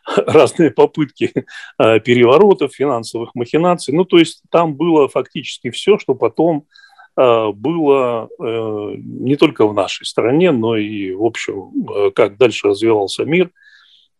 разные 0.26 0.72
попытки 0.72 1.34
а, 1.78 2.00
переворотов, 2.00 2.74
финансовых 2.74 3.36
махинаций. 3.36 3.94
Ну, 3.94 4.06
то 4.06 4.18
есть 4.18 4.42
там 4.50 4.76
было 4.76 5.10
фактически 5.10 5.70
все, 5.70 5.98
что 5.98 6.16
потом 6.16 6.66
а, 7.16 7.52
было 7.52 8.30
э, 8.40 8.94
не 8.98 9.36
только 9.36 9.68
в 9.68 9.74
нашей 9.74 10.06
стране, 10.06 10.52
но 10.52 10.78
и, 10.78 11.12
в 11.12 11.26
общем, 11.26 11.72
э, 11.94 12.12
как 12.12 12.38
дальше 12.38 12.70
развивался 12.70 13.26
мир 13.26 13.52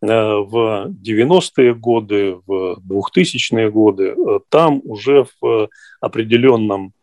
э, 0.02 0.08
в 0.08 0.90
90-е 0.90 1.74
годы, 1.74 2.36
в 2.46 2.80
2000-е 2.86 3.72
годы. 3.72 4.16
Там 4.50 4.82
уже 4.84 5.26
в 5.40 5.70
определенном 6.02 6.94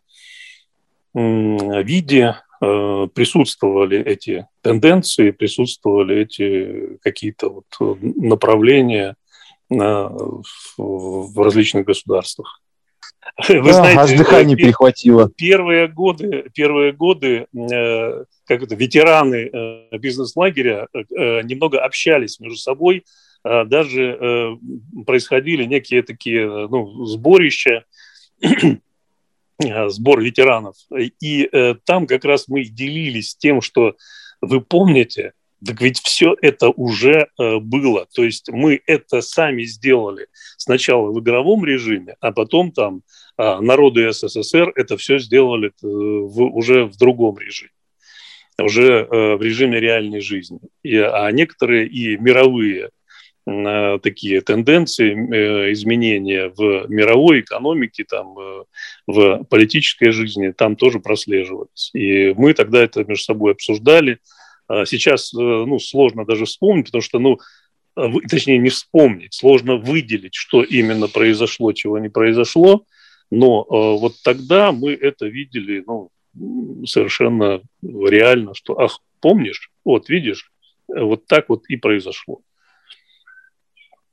виде 1.14 2.36
присутствовали 2.60 4.02
эти 4.04 4.46
тенденции, 4.62 5.30
присутствовали 5.30 6.22
эти 6.22 6.98
какие-то 7.02 7.50
вот 7.50 7.64
э, 7.80 7.94
направления 8.16 9.14
э, 9.70 9.74
в 9.76 11.42
различных 11.42 11.84
государствах. 11.84 12.60
Вы 13.48 13.62
да, 13.62 13.72
знаете, 13.72 14.00
аж 14.00 14.12
дыхание 14.12 14.56
пер- 14.56 14.64
перехватило. 14.66 15.30
Первые 15.36 15.88
годы, 15.88 16.50
первые 16.54 16.92
годы 16.92 17.46
как 17.52 18.62
это, 18.62 18.74
ветераны 18.74 19.88
бизнес-лагеря 19.92 20.88
немного 20.94 21.84
общались 21.84 22.40
между 22.40 22.56
собой, 22.56 23.04
даже 23.44 24.58
происходили 25.06 25.64
некие 25.64 26.02
такие 26.02 26.46
ну, 26.46 27.04
сборища, 27.04 27.84
Э, 28.40 28.76
сбор 29.88 30.20
ветеранов. 30.20 30.76
И 31.20 31.48
э, 31.50 31.74
там 31.84 32.06
как 32.06 32.24
раз 32.24 32.48
мы 32.48 32.64
делились 32.64 33.36
тем, 33.36 33.60
что 33.60 33.96
вы 34.40 34.60
помните, 34.60 35.32
так 35.64 35.80
ведь 35.80 36.00
все 36.00 36.36
это 36.40 36.68
уже 36.70 37.28
э, 37.38 37.58
было. 37.58 38.06
То 38.14 38.22
есть 38.22 38.50
мы 38.50 38.80
это 38.86 39.20
сами 39.20 39.64
сделали 39.64 40.28
сначала 40.56 41.10
в 41.10 41.18
игровом 41.20 41.64
режиме, 41.64 42.16
а 42.20 42.32
потом 42.32 42.70
там 42.70 43.02
э, 43.36 43.60
народы 43.60 44.12
СССР 44.12 44.72
это 44.76 44.96
все 44.96 45.18
сделали 45.18 45.68
э, 45.68 45.72
в, 45.82 46.42
уже 46.42 46.84
в 46.84 46.96
другом 46.96 47.38
режиме 47.38 47.70
уже 48.60 49.06
э, 49.08 49.36
в 49.36 49.42
режиме 49.42 49.78
реальной 49.78 50.20
жизни. 50.20 50.58
И, 50.82 50.96
а 50.96 51.30
некоторые 51.30 51.86
и 51.86 52.16
мировые 52.16 52.90
такие 54.02 54.40
тенденции, 54.40 55.12
э, 55.12 55.72
изменения 55.72 56.52
в 56.54 56.86
мировой 56.88 57.40
экономике, 57.40 58.04
там, 58.04 58.38
э, 58.38 58.64
в 59.06 59.44
политической 59.44 60.10
жизни, 60.10 60.50
там 60.50 60.76
тоже 60.76 61.00
прослеживались. 61.00 61.90
И 61.94 62.34
мы 62.34 62.52
тогда 62.54 62.82
это 62.82 63.04
между 63.04 63.24
собой 63.24 63.52
обсуждали. 63.52 64.18
А 64.68 64.84
сейчас 64.84 65.32
э, 65.32 65.38
ну, 65.38 65.78
сложно 65.78 66.24
даже 66.24 66.44
вспомнить, 66.44 66.86
потому 66.86 67.02
что, 67.02 67.18
ну, 67.18 67.38
точнее, 68.28 68.58
не 68.58 68.68
вспомнить, 68.68 69.34
сложно 69.34 69.76
выделить, 69.76 70.34
что 70.34 70.62
именно 70.62 71.08
произошло, 71.08 71.72
чего 71.72 71.98
не 71.98 72.08
произошло. 72.08 72.84
Но 73.30 73.64
вот 73.68 74.14
тогда 74.22 74.72
мы 74.72 74.92
это 74.92 75.26
видели 75.26 75.84
ну, 75.86 76.10
совершенно 76.86 77.60
реально, 77.82 78.54
что, 78.54 78.78
ах, 78.78 79.00
помнишь, 79.20 79.70
вот 79.84 80.08
видишь, 80.08 80.50
вот 80.86 81.26
так 81.26 81.48
вот 81.48 81.64
и 81.68 81.76
произошло. 81.76 82.40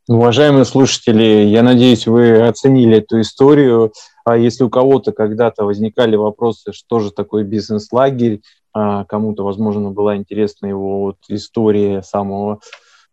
Уважаемые 0.07 0.65
слушатели, 0.65 1.45
я 1.47 1.63
надеюсь, 1.63 2.05
вы 2.05 2.47
оценили 2.47 2.97
эту 2.97 3.21
историю. 3.21 3.91
А 4.23 4.37
если 4.37 4.63
у 4.63 4.69
кого-то 4.69 5.11
когда-то 5.11 5.65
возникали 5.65 6.15
вопросы, 6.15 6.73
что 6.73 6.99
же 6.99 7.09
такое 7.09 7.43
бизнес-лагерь, 7.43 8.41
а 8.71 9.05
кому-то, 9.05 9.43
возможно, 9.43 9.89
была 9.89 10.15
интересна 10.15 10.67
его 10.67 11.01
вот 11.01 11.17
история 11.29 12.03
самого 12.03 12.59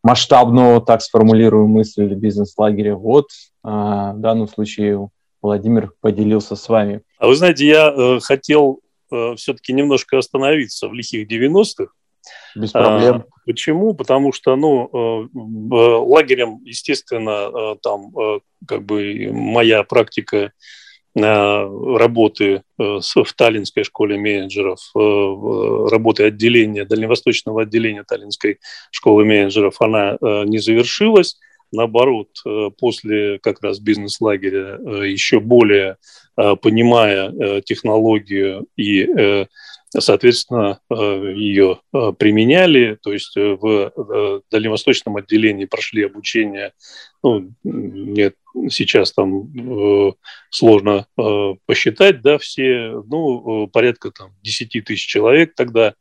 масштабного, 0.03 0.83
так 0.83 1.01
сформулирую 1.01 1.67
мысль, 1.67 2.13
бизнес-лагеря, 2.15 2.97
вот 2.97 3.29
а, 3.63 4.13
в 4.13 4.21
данном 4.21 4.49
случае 4.49 5.09
Владимир 5.41 5.93
поделился 6.03 6.57
с 6.57 6.69
вами. 6.69 7.01
А 7.19 7.27
вы 7.27 7.37
знаете, 7.37 7.67
я 7.67 7.89
э, 7.89 8.21
хотел 8.21 8.81
э, 9.11 9.35
все-таки 9.37 9.73
немножко 9.73 10.19
остановиться 10.19 10.89
в 10.89 10.93
лихих 10.93 11.31
90-х, 11.31 11.93
без 12.55 12.71
проблем. 12.71 13.25
А, 13.27 13.41
почему? 13.47 13.95
Потому 13.95 14.33
что, 14.33 14.57
ну, 14.57 15.29
э, 15.33 15.75
лагерем, 15.75 16.61
естественно, 16.65 17.51
э, 17.75 17.77
там 17.83 18.13
как 18.67 18.85
бы 18.85 19.31
моя 19.33 19.83
практика 19.83 20.53
работы 21.15 22.63
в 22.79 23.33
Таллинской 23.37 23.85
школе 23.85 24.17
менеджеров, 24.17 24.81
работы 24.95 26.25
отделения, 26.25 26.87
дальневосточного 26.87 27.63
отделения 27.63 28.03
Таллинской 28.03 28.61
школы 28.91 29.27
менеджеров, 29.27 29.77
она 29.81 30.17
не 30.23 30.57
завершилась. 30.57 31.39
Наоборот, 31.73 32.29
после 32.79 33.39
как 33.39 33.63
раз 33.63 33.81
бизнес-лагеря, 33.81 34.79
еще 35.05 35.41
более 35.41 35.97
понимая 36.37 37.63
технологию 37.63 38.67
и 38.77 39.47
соответственно, 40.01 40.81
э, 40.91 40.95
ее 41.37 41.81
э, 41.93 42.13
применяли, 42.19 42.99
то 43.03 43.13
есть 43.13 43.37
э, 43.37 43.57
в 43.61 44.43
дальневосточном 44.51 45.17
отделении 45.17 45.67
прошли 45.67 46.05
обучение, 46.05 46.73
ну, 47.23 47.53
нет, 47.63 48.35
сейчас 48.69 49.13
там 49.13 49.49
сложно 50.51 51.07
посчитать, 51.67 52.21
да, 52.21 52.39
все, 52.39 53.01
ну, 53.07 53.69
порядка 53.69 54.11
там 54.11 54.33
10 54.43 54.85
тысяч 54.85 55.07
человек 55.07 55.55
тогда, 55.55 55.95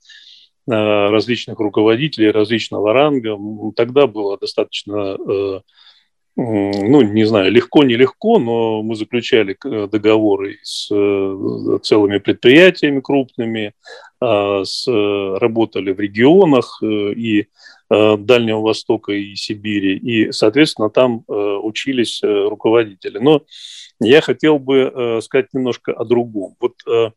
различных 0.72 1.60
руководителей 1.60 2.32
различного 2.32 2.94
ранга, 2.94 3.38
тогда 3.76 4.08
было 4.08 4.38
достаточно 4.38 5.18
ну, 6.38 7.02
не 7.02 7.26
знаю, 7.26 7.52
легко, 7.52 7.84
нелегко, 7.84 8.40
но 8.40 8.82
мы 8.82 8.96
заключали 8.96 9.58
договоры 9.64 10.60
с 10.64 10.88
целыми 10.88 12.20
предприятиями 12.20 13.02
крупными, 13.02 13.74
с, 14.22 14.88
работали 14.88 15.92
в 15.92 16.00
регионах 16.00 16.82
и 16.82 17.48
Дальнего 17.90 18.62
Востока 18.62 19.12
и 19.12 19.36
Сибири, 19.36 19.98
и, 19.98 20.32
соответственно, 20.32 20.90
там 20.90 21.26
учились 21.28 22.22
руководители. 22.24 23.18
Но 23.18 23.44
я 24.00 24.22
хотел 24.22 24.58
бы 24.58 25.20
сказать 25.22 25.48
немножко 25.54 25.92
о 25.92 26.06
другом. 26.06 26.56
Вот 26.62 26.76
а, 26.88 27.12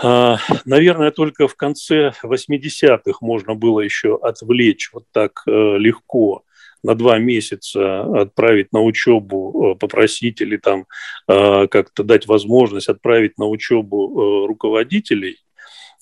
наверное, 0.00 1.10
только 1.10 1.48
в 1.48 1.56
конце 1.56 2.12
80-х 2.22 3.18
можно 3.20 3.54
было 3.54 3.80
еще 3.80 4.18
отвлечь 4.22 4.90
вот 4.92 5.04
так 5.12 5.42
э, 5.46 5.50
легко 5.50 6.44
на 6.84 6.94
два 6.94 7.18
месяца 7.18 8.02
отправить 8.02 8.72
на 8.72 8.80
учебу, 8.80 9.72
э, 9.72 9.78
попросить 9.78 10.40
или 10.40 10.56
там 10.56 10.86
э, 11.26 11.66
как-то 11.66 12.04
дать 12.04 12.28
возможность 12.28 12.88
отправить 12.88 13.38
на 13.38 13.46
учебу 13.46 14.46
руководителей, 14.46 15.38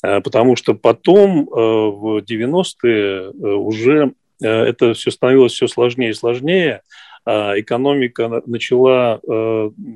потому 0.02 0.56
что 0.56 0.74
потом 0.74 1.46
в 1.46 2.18
90-е 2.18 3.30
уже 3.30 4.12
это 4.40 4.92
все 4.92 5.10
становилось 5.10 5.52
все 5.52 5.68
сложнее 5.68 6.10
и 6.10 6.14
сложнее, 6.14 6.82
а 6.82 6.82
экономика 7.26 8.42
начала 8.46 9.20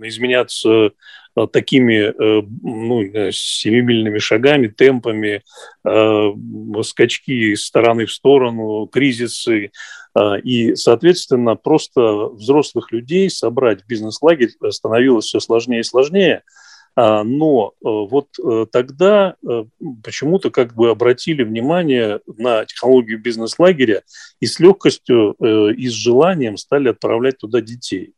изменяться 0.02 0.92
Э, 1.36 1.46
такими 1.46 1.94
э, 1.94 2.42
ну, 2.62 3.30
семимильными 3.32 4.18
шагами, 4.18 4.66
темпами, 4.66 5.42
э, 5.84 6.82
скачки 6.82 7.52
из 7.52 7.64
стороны 7.64 8.06
в 8.06 8.12
сторону, 8.12 8.86
кризисы. 8.86 9.70
И, 10.42 10.74
соответственно, 10.74 11.54
просто 11.54 12.00
взрослых 12.00 12.90
людей 12.90 13.30
собрать 13.30 13.82
в 13.82 13.86
бизнес-лагерь 13.86 14.50
становилось 14.70 15.26
все 15.26 15.38
сложнее 15.38 15.80
и 15.80 15.84
сложнее. 15.84 16.42
Но 16.96 17.72
вот 17.82 18.28
тогда 18.72 19.36
почему-то 20.02 20.50
как 20.50 20.74
бы 20.74 20.90
обратили 20.90 21.42
внимание 21.42 22.20
на 22.26 22.64
технологию 22.64 23.20
бизнес-лагеря 23.20 24.02
и 24.40 24.46
с 24.46 24.60
легкостью 24.60 25.34
и 25.72 25.88
с 25.88 25.92
желанием 25.92 26.56
стали 26.56 26.88
отправлять 26.88 27.38
туда 27.38 27.60
детей. 27.60 28.14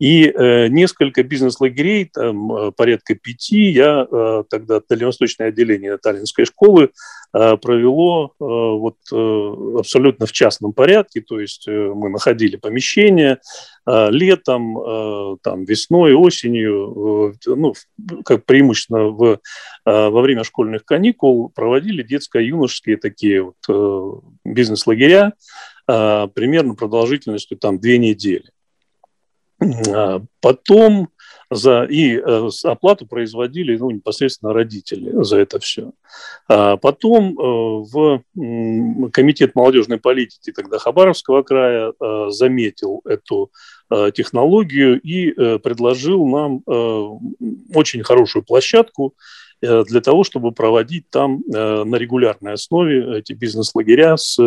И 0.00 0.24
э, 0.24 0.68
несколько 0.68 1.22
бизнес-лагерей, 1.22 2.06
там 2.06 2.50
э, 2.52 2.72
порядка 2.72 3.14
пяти, 3.14 3.70
я 3.70 4.08
э, 4.10 4.44
тогда 4.48 4.80
дальневосточное 4.88 5.48
отделение 5.48 5.98
Таллинской 5.98 6.46
школы 6.46 6.90
э, 7.34 7.56
провело 7.58 8.28
э, 8.28 8.32
вот 8.40 8.96
э, 9.12 9.78
абсолютно 9.78 10.24
в 10.24 10.32
частном 10.32 10.72
порядке, 10.72 11.20
то 11.20 11.38
есть 11.38 11.68
э, 11.68 11.92
мы 11.94 12.08
находили 12.08 12.56
помещение 12.56 13.40
э, 13.86 14.10
летом, 14.10 14.78
э, 14.78 15.36
там 15.42 15.64
весной, 15.64 16.14
осенью, 16.14 17.34
э, 17.46 17.50
ну, 17.54 17.74
как 18.24 18.46
преимущественно 18.46 19.10
в, 19.10 19.24
э, 19.24 19.38
во 19.84 20.22
время 20.22 20.44
школьных 20.44 20.86
каникул 20.86 21.50
проводили 21.50 22.02
детско-юношеские 22.02 22.96
такие 22.96 23.42
вот 23.42 23.56
э, 23.68 24.10
бизнес-лагеря 24.46 25.34
э, 25.86 26.28
примерно 26.32 26.74
продолжительностью 26.74 27.58
там 27.58 27.78
две 27.78 27.98
недели. 27.98 28.50
А, 29.60 30.22
потом 30.40 31.08
за, 31.50 31.82
и 31.84 32.16
э, 32.16 32.48
оплату 32.64 33.06
производили 33.06 33.76
ну, 33.76 33.90
непосредственно 33.90 34.52
родители 34.52 35.10
за 35.22 35.38
это 35.38 35.58
все. 35.58 35.90
А 36.48 36.76
потом 36.76 37.32
э, 37.32 37.42
в 37.92 38.22
Комитет 39.10 39.56
молодежной 39.56 39.98
политики 39.98 40.52
тогда 40.52 40.78
Хабаровского 40.78 41.42
края 41.42 41.92
э, 41.92 42.26
заметил 42.30 43.02
эту 43.04 43.50
технологию 44.14 45.00
и 45.00 45.32
предложил 45.58 46.24
нам 46.24 46.62
очень 47.74 48.04
хорошую 48.04 48.44
площадку 48.44 49.16
для 49.60 50.00
того, 50.00 50.22
чтобы 50.22 50.52
проводить 50.52 51.10
там 51.10 51.42
на 51.48 51.96
регулярной 51.96 52.52
основе 52.52 53.18
эти 53.18 53.32
бизнес-лагеря 53.32 54.16
с, 54.16 54.38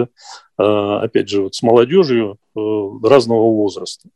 опять 0.56 1.28
же, 1.28 1.42
вот 1.42 1.56
с 1.56 1.62
молодежью 1.62 2.38
разного 2.56 3.52
возраста. 3.52 4.08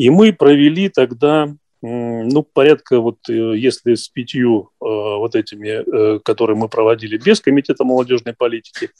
И 0.00 0.08
мы 0.08 0.32
провели 0.32 0.88
тогда 0.88 1.54
ну, 1.82 2.42
порядка, 2.42 3.00
вот 3.00 3.18
э, 3.28 3.56
если 3.56 3.94
с 3.94 4.08
пятью 4.08 4.70
э, 4.80 4.84
вот 4.84 5.34
этими, 5.34 5.68
э, 5.68 6.18
которые 6.20 6.56
мы 6.56 6.70
проводили 6.70 7.18
без 7.18 7.40
Комитета 7.40 7.84
молодежной 7.84 8.34
политики, 8.34 8.90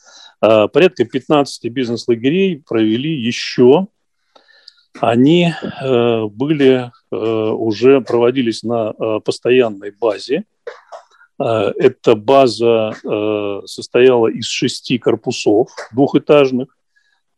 порядка 0.41 1.07
15 1.07 1.71
бизнес-лагерей 1.71 2.63
провели 2.67 3.15
еще. 3.15 3.87
Они 5.01 5.55
были, 5.81 6.91
уже 7.11 8.01
проводились 8.01 8.63
на 8.63 8.93
постоянной 9.21 9.93
базе. 9.93 10.45
Эта 11.39 12.15
база 12.15 12.95
состояла 13.67 14.29
из 14.29 14.47
шести 14.47 14.99
корпусов 14.99 15.69
двухэтажных. 15.93 16.75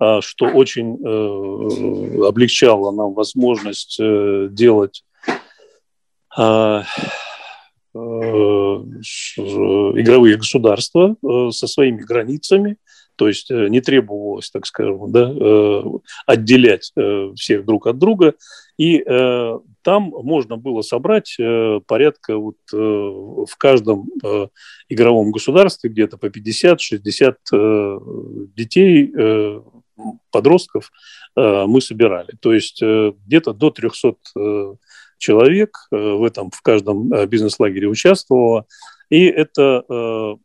А, 0.03 0.21
что 0.21 0.47
очень 0.47 0.97
э, 0.97 2.27
облегчало 2.27 2.91
нам 2.91 3.15
возможность 3.15 4.01
э, 4.01 4.49
делать 4.51 5.05
а, 6.37 6.83
э, 7.95 7.99
игровые 9.99 10.38
государства 10.38 11.15
со 11.51 11.67
своими 11.69 12.01
границами, 12.01 12.79
то 13.15 13.29
есть 13.29 13.51
не 13.51 13.81
требовалось, 13.81 14.51
так 14.51 14.67
скажем, 14.67 15.12
да, 15.12 15.31
отделять 16.27 16.91
всех 17.37 17.65
друг 17.67 17.87
от 17.87 17.99
друга, 17.99 18.35
и 18.79 19.05
там 19.83 20.05
можно 20.05 20.57
было 20.57 20.81
собрать 20.81 21.37
порядка 21.87 22.38
вот 22.38 22.57
в 22.73 23.57
каждом 23.59 24.09
игровом 24.88 25.31
государстве 25.31 25.91
где-то 25.91 26.17
по 26.17 26.27
50-60 26.27 27.35
детей 28.57 29.12
подростков 30.31 30.91
э, 31.37 31.65
мы 31.67 31.81
собирали. 31.81 32.33
То 32.41 32.53
есть 32.53 32.83
э, 32.83 33.12
где-то 33.27 33.53
до 33.53 33.71
300 33.71 34.15
э, 34.37 34.75
человек 35.19 35.87
в 35.93 36.25
этом, 36.25 36.51
в 36.51 36.62
каждом 36.62 37.09
бизнес-лагере 37.29 37.87
участвовало. 37.87 38.67
И 39.09 39.27
это 39.27 39.85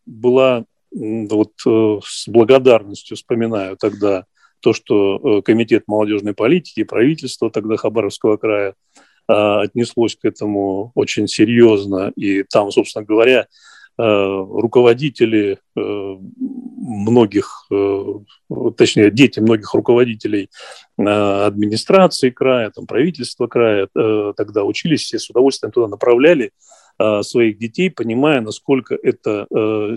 была 0.06 0.66
вот 0.92 1.54
с 2.06 2.28
благодарностью 2.28 3.18
вспоминаю 3.18 3.76
тогда 3.76 4.26
то, 4.60 4.74
что 4.74 5.42
Комитет 5.42 5.86
молодежной 5.88 6.36
политики 6.36 6.84
правительство 6.84 7.50
тогда 7.50 7.76
Хабаровского 7.76 8.38
края 8.38 8.76
отнеслось 9.26 10.16
к 10.16 10.26
этому 10.26 10.92
очень 10.94 11.28
серьезно. 11.28 12.12
И 12.16 12.44
там, 12.44 12.70
собственно 12.70 13.04
говоря, 13.04 13.48
руководители 13.98 15.60
многих, 16.88 17.66
э, 17.72 18.04
точнее, 18.78 19.12
дети 19.12 19.40
многих 19.40 19.74
руководителей 19.74 20.50
э, 20.98 21.04
администрации 21.04 22.30
края, 22.30 22.72
там, 22.72 22.88
правительства 22.88 23.48
края 23.48 23.88
э, 23.94 24.34
тогда 24.36 24.64
учились, 24.64 25.02
все 25.02 25.20
с 25.20 25.30
удовольствием 25.30 25.72
туда 25.72 25.88
направляли 25.88 26.52
своих 27.22 27.60
детей, 27.60 27.92
понимая, 27.92 28.42
насколько 28.42 28.98
это 29.04 29.46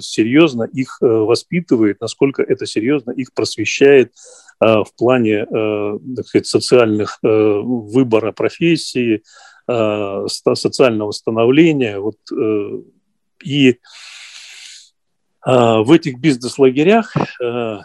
серьезно 0.03 0.65
их 0.65 0.99
воспитывает, 1.01 1.99
насколько 1.99 2.43
это 2.43 2.67
серьезно 2.67 3.13
их 3.13 3.33
просвещает 3.33 4.13
в 4.61 4.87
плане 4.99 5.47
так 5.47 6.27
сказать, 6.27 6.47
социальных 6.47 7.19
выбора 7.23 8.33
профессии, 8.33 9.23
социального 9.67 11.13
становления. 11.13 12.01
Вот, 12.01 12.19
и 13.43 13.79
а, 15.43 15.83
в 15.83 15.91
этих 15.91 16.19
бизнес-лагерях 16.19 17.15
э, 17.43 17.79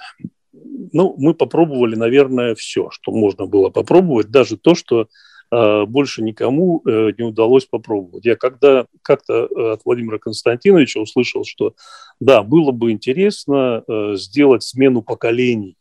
ну, 0.94 1.16
мы 1.18 1.34
попробовали, 1.34 1.96
наверное, 1.96 2.56
все, 2.56 2.90
что 2.92 3.12
можно 3.12 3.46
было 3.46 3.70
попробовать, 3.70 4.30
даже 4.30 4.58
то, 4.58 4.76
что 4.76 5.08
э, 5.52 5.86
больше 5.86 6.22
никому 6.22 6.82
э, 6.86 7.12
не 7.18 7.24
удалось 7.24 7.66
попробовать. 7.66 8.26
Я 8.26 8.36
когда 8.36 8.88
как-то 9.02 9.46
от 9.74 9.82
Владимира 9.86 10.20
Константиновича 10.20 11.00
услышал, 11.00 11.46
что 11.46 11.76
да, 12.20 12.44
было 12.44 12.72
бы 12.72 12.92
интересно 12.92 13.84
сделать 14.14 14.64
смену 14.64 15.02
поколений, 15.02 15.78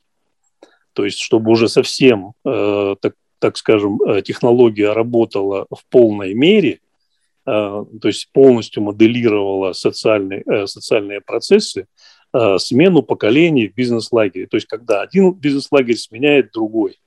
то 0.92 1.04
есть 1.04 1.18
чтобы 1.18 1.50
уже 1.50 1.68
совсем, 1.68 2.34
так, 2.44 3.14
так 3.38 3.56
скажем, 3.56 3.98
технология 4.24 4.92
работала 4.92 5.66
в 5.70 5.84
полной 5.88 6.34
мере, 6.34 6.80
Э, 6.80 6.83
то 7.44 7.88
есть 8.04 8.30
полностью 8.32 8.82
моделировала 8.82 9.72
социальные, 9.72 10.42
э, 10.46 10.66
социальные 10.66 11.20
процессы, 11.20 11.86
э, 12.32 12.58
смену 12.58 13.02
поколений 13.02 13.68
в 13.68 13.74
бизнес-лагере. 13.74 14.46
То 14.46 14.56
есть 14.56 14.66
когда 14.66 15.02
один 15.02 15.32
бизнес-лагерь 15.32 15.96
сменяет 15.96 16.52
другой. 16.52 16.98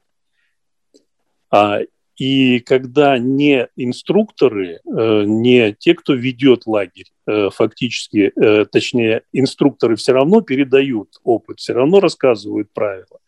А, 1.49 1.79
и 2.17 2.59
когда 2.59 3.17
не 3.19 3.67
инструкторы, 3.75 4.79
не 4.85 5.75
те, 5.77 5.93
кто 5.93 6.15
ведет 6.15 6.65
лагерь, 6.65 7.05
фактически, 7.27 8.33
точнее, 8.71 9.21
инструкторы 9.31 9.95
все 9.97 10.13
равно 10.13 10.41
передают 10.41 11.09
опыт, 11.23 11.59
все 11.59 11.73
равно 11.73 11.99
рассказывают 11.99 12.73
правила. 12.73 13.19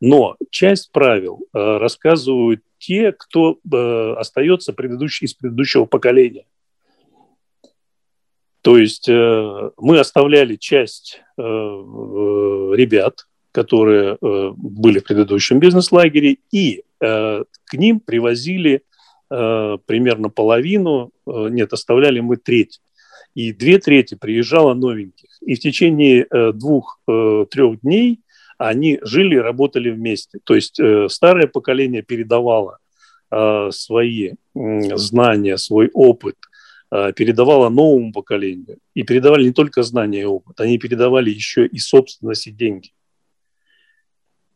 Но 0.00 0.36
часть 0.48 0.92
правил 0.92 1.46
рассказывают 1.52 2.62
те, 2.78 3.12
кто 3.12 3.58
остается 4.16 4.72
предыдущий, 4.72 5.26
из 5.26 5.34
предыдущего 5.34 5.84
поколения. 5.84 6.46
То 8.68 8.76
есть 8.76 9.08
э, 9.08 9.70
мы 9.78 9.98
оставляли 9.98 10.56
часть 10.56 11.22
э, 11.38 11.40
ребят, 11.40 13.26
которые 13.50 14.18
э, 14.20 14.52
были 14.58 14.98
в 14.98 15.04
предыдущем 15.04 15.58
бизнес-лагере, 15.58 16.36
и 16.52 16.84
к 17.00 17.74
ним 17.74 18.00
привозили 18.00 18.82
примерно 19.28 20.30
половину, 20.30 21.12
нет, 21.26 21.72
оставляли 21.72 22.18
мы 22.18 22.36
треть. 22.36 22.80
И 23.36 23.52
две 23.52 23.78
трети 23.78 24.16
приезжало 24.16 24.74
новеньких. 24.74 25.30
И 25.42 25.54
в 25.54 25.60
течение 25.60 26.26
двух-трех 26.54 27.80
дней 27.82 28.18
они 28.58 28.98
жили 29.02 29.36
и 29.36 29.38
работали 29.38 29.90
вместе. 29.90 30.40
То 30.42 30.56
есть 30.56 30.80
старое 31.08 31.46
поколение 31.46 32.02
передавало 32.02 32.78
свои 33.70 34.32
знания, 34.54 35.56
свой 35.56 35.88
опыт– 35.94 36.34
Э, 36.46 36.56
передавала 36.90 37.68
новому 37.68 38.12
поколению. 38.12 38.78
И 38.94 39.02
передавали 39.02 39.44
не 39.44 39.52
только 39.52 39.82
знания 39.82 40.22
и 40.22 40.24
опыт, 40.24 40.60
они 40.60 40.78
передавали 40.78 41.30
еще 41.30 41.66
и 41.66 41.78
собственность 41.78 42.46
и 42.46 42.50
деньги. 42.50 42.90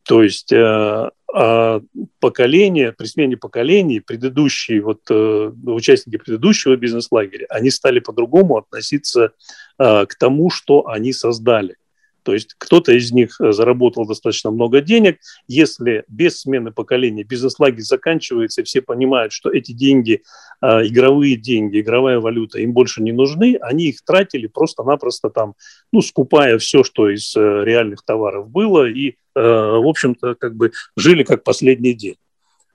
То 0.05 0.22
есть 0.22 0.53
э, 0.53 1.11
а 1.35 1.80
поколение, 2.20 2.93
при 2.93 3.07
смене 3.07 3.37
поколений, 3.37 4.01
предыдущие 4.01 4.83
вот, 4.83 5.03
э, 5.11 5.53
участники 5.64 6.16
предыдущего 6.16 6.76
бизнес-лагеря, 6.76 7.47
они 7.49 7.70
стали 7.70 8.01
по-другому 8.01 8.59
относиться 8.59 9.33
к 9.78 10.09
тому, 10.18 10.51
что 10.51 10.87
они 10.87 11.12
создали. 11.12 11.76
То 12.23 12.33
есть 12.35 12.55
кто-то 12.59 12.93
из 12.93 13.12
них 13.12 13.41
э, 13.41 13.53
заработал 13.53 14.07
достаточно 14.07 14.51
много 14.51 14.81
денег. 14.81 15.18
Если 15.49 16.05
без 16.09 16.41
смены 16.41 16.73
поколения 16.73 17.25
бизнес-лагерь 17.25 17.83
заканчивается, 17.83 18.62
все 18.64 18.83
понимают, 18.83 19.33
что 19.33 19.51
эти 19.51 19.73
деньги, 19.73 20.23
э, 20.61 20.66
игровые 20.87 21.37
деньги, 21.37 21.81
игровая 21.81 22.20
валюта 22.20 22.59
им 22.61 22.73
больше 22.73 23.03
не 23.03 23.12
нужны, 23.12 23.59
они 23.61 23.87
их 23.87 24.03
тратили 24.05 24.47
просто-напросто 24.47 25.31
там, 25.31 25.55
ну, 25.93 26.01
скупая 26.01 26.59
все, 26.59 26.85
что 26.85 27.09
из 27.09 27.35
э, 27.37 27.41
реальных 27.64 28.03
товаров 28.05 28.49
было, 28.49 28.89
и, 28.89 29.16
в 29.35 29.89
общем-то, 29.89 30.35
как 30.35 30.57
бы 30.57 30.73
жили 30.95 31.23
как 31.23 31.43
последний 31.43 31.95
день. 31.95 32.16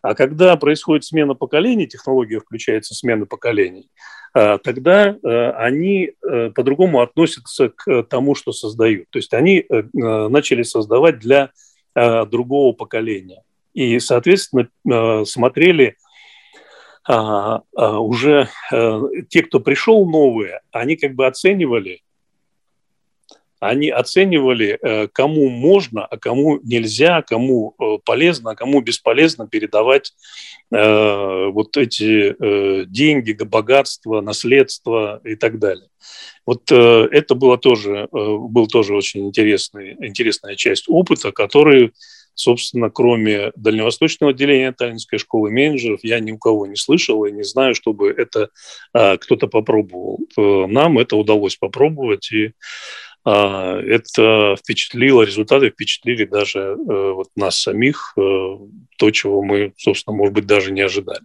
А 0.10 0.16
когда 0.16 0.56
происходит 0.56 1.06
смена 1.06 1.34
поколений, 1.34 1.88
технология 1.88 2.40
включается 2.40 2.96
смена 2.96 3.26
поколений, 3.26 3.90
Э, 4.38 4.60
тогда 4.64 5.16
э, 5.16 5.50
они 5.52 6.12
э, 6.22 6.52
по-другому 6.52 7.02
относятся 7.02 7.70
к 7.70 8.04
тому, 8.04 8.36
что 8.36 8.52
создают. 8.52 9.10
То 9.10 9.18
есть 9.18 9.34
они 9.34 9.66
начали 9.94 10.64
создавать 10.64 11.20
для 11.20 11.52
другого 11.96 12.74
поколения. 12.74 13.42
И, 13.74 14.00
соответственно, 14.00 14.70
смотрели 15.26 15.98
уже 17.08 18.50
те, 19.30 19.42
кто 19.42 19.60
пришел 19.60 20.08
новые, 20.08 20.62
они 20.72 20.96
как 20.96 21.16
бы 21.16 21.26
оценивали 21.26 22.02
они 23.60 23.90
оценивали, 23.90 24.78
э, 24.82 25.08
кому 25.08 25.50
можно, 25.50 26.06
а 26.06 26.18
кому 26.18 26.60
нельзя, 26.62 27.22
кому 27.22 27.76
э, 27.80 27.98
полезно, 28.06 28.52
а 28.52 28.56
кому 28.56 28.82
бесполезно 28.82 29.48
передавать 29.48 30.14
э, 30.72 31.48
вот 31.48 31.76
эти 31.78 32.36
деньги, 32.88 33.34
богатство, 33.44 34.22
наследство 34.22 35.22
и 35.24 35.36
так 35.36 35.60
далее. 35.60 35.88
Вот 36.46 36.72
это 36.72 37.36
было 37.36 37.58
тоже, 37.58 38.08
был 38.12 38.68
тоже 38.68 38.96
очень 38.96 39.28
интересный, 39.28 39.98
интересная 40.00 40.56
часть 40.56 40.86
опыта, 40.88 41.32
который, 41.32 41.92
собственно, 42.34 42.90
кроме 42.90 43.52
дальневосточного 43.56 44.32
отделения 44.32 44.72
Таллинской 44.72 45.20
школы 45.20 45.52
менеджеров, 45.52 46.00
я 46.04 46.20
ни 46.20 46.32
у 46.32 46.38
кого 46.38 46.68
не 46.68 46.76
слышал 46.76 47.26
и 47.26 47.32
не 47.32 47.44
знаю, 47.44 47.76
чтобы 47.76 48.12
это 48.12 48.50
кто-то 48.94 49.48
попробовал. 49.48 50.20
Нам 50.38 51.00
это 51.00 51.18
удалось 51.18 51.58
попробовать, 51.58 52.32
и 52.32 52.54
это 53.32 54.56
впечатлило, 54.58 55.24
результаты 55.24 55.70
впечатлили 55.70 56.26
даже 56.26 56.60
э, 56.60 57.12
вот 57.12 57.28
нас 57.36 57.60
самих, 57.60 58.14
э, 58.18 58.22
то, 58.98 59.12
чего 59.12 59.44
мы, 59.44 59.74
собственно, 59.78 60.16
может 60.16 60.34
быть, 60.34 60.48
даже 60.48 60.72
не 60.72 60.82
ожидали. 60.82 61.20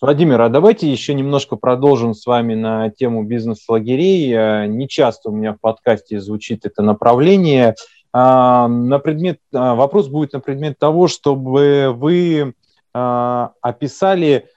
Владимир, 0.00 0.40
а 0.40 0.48
давайте 0.48 0.90
еще 0.90 1.14
немножко 1.14 1.56
продолжим 1.56 2.14
с 2.14 2.26
вами 2.26 2.54
на 2.54 2.90
тему 2.90 3.22
бизнес-лагерей. 3.22 4.32
Э, 4.32 4.66
не 4.66 4.88
часто 4.88 5.30
у 5.30 5.32
меня 5.32 5.52
в 5.54 5.60
подкасте 5.60 6.20
звучит 6.20 6.66
это 6.66 6.82
направление. 6.82 7.74
А, 8.12 8.66
на 8.66 8.98
предмет, 8.98 9.38
а, 9.54 9.74
вопрос 9.74 10.08
будет 10.08 10.32
на 10.32 10.40
предмет 10.40 10.78
того, 10.78 11.08
чтобы 11.08 11.92
вы 11.94 12.54
описали 12.94 14.48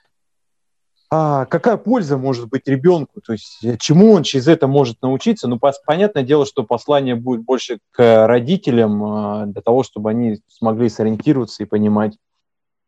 а 1.14 1.44
какая 1.44 1.76
польза 1.76 2.16
может 2.16 2.48
быть 2.48 2.66
ребенку, 2.66 3.20
то 3.20 3.34
есть 3.34 3.62
э, 3.62 3.76
чему 3.78 4.12
он 4.12 4.22
через 4.22 4.48
это 4.48 4.66
может 4.66 5.02
научиться. 5.02 5.46
Ну, 5.46 5.60
понятное 5.84 6.22
дело, 6.22 6.46
что 6.46 6.62
послание 6.62 7.16
будет 7.16 7.42
больше 7.42 7.80
к 7.90 8.26
родителям, 8.26 9.04
а, 9.04 9.44
для 9.44 9.60
того, 9.60 9.82
чтобы 9.82 10.08
они 10.08 10.40
смогли 10.48 10.88
сориентироваться 10.88 11.62
и 11.62 11.66
понимать. 11.66 12.16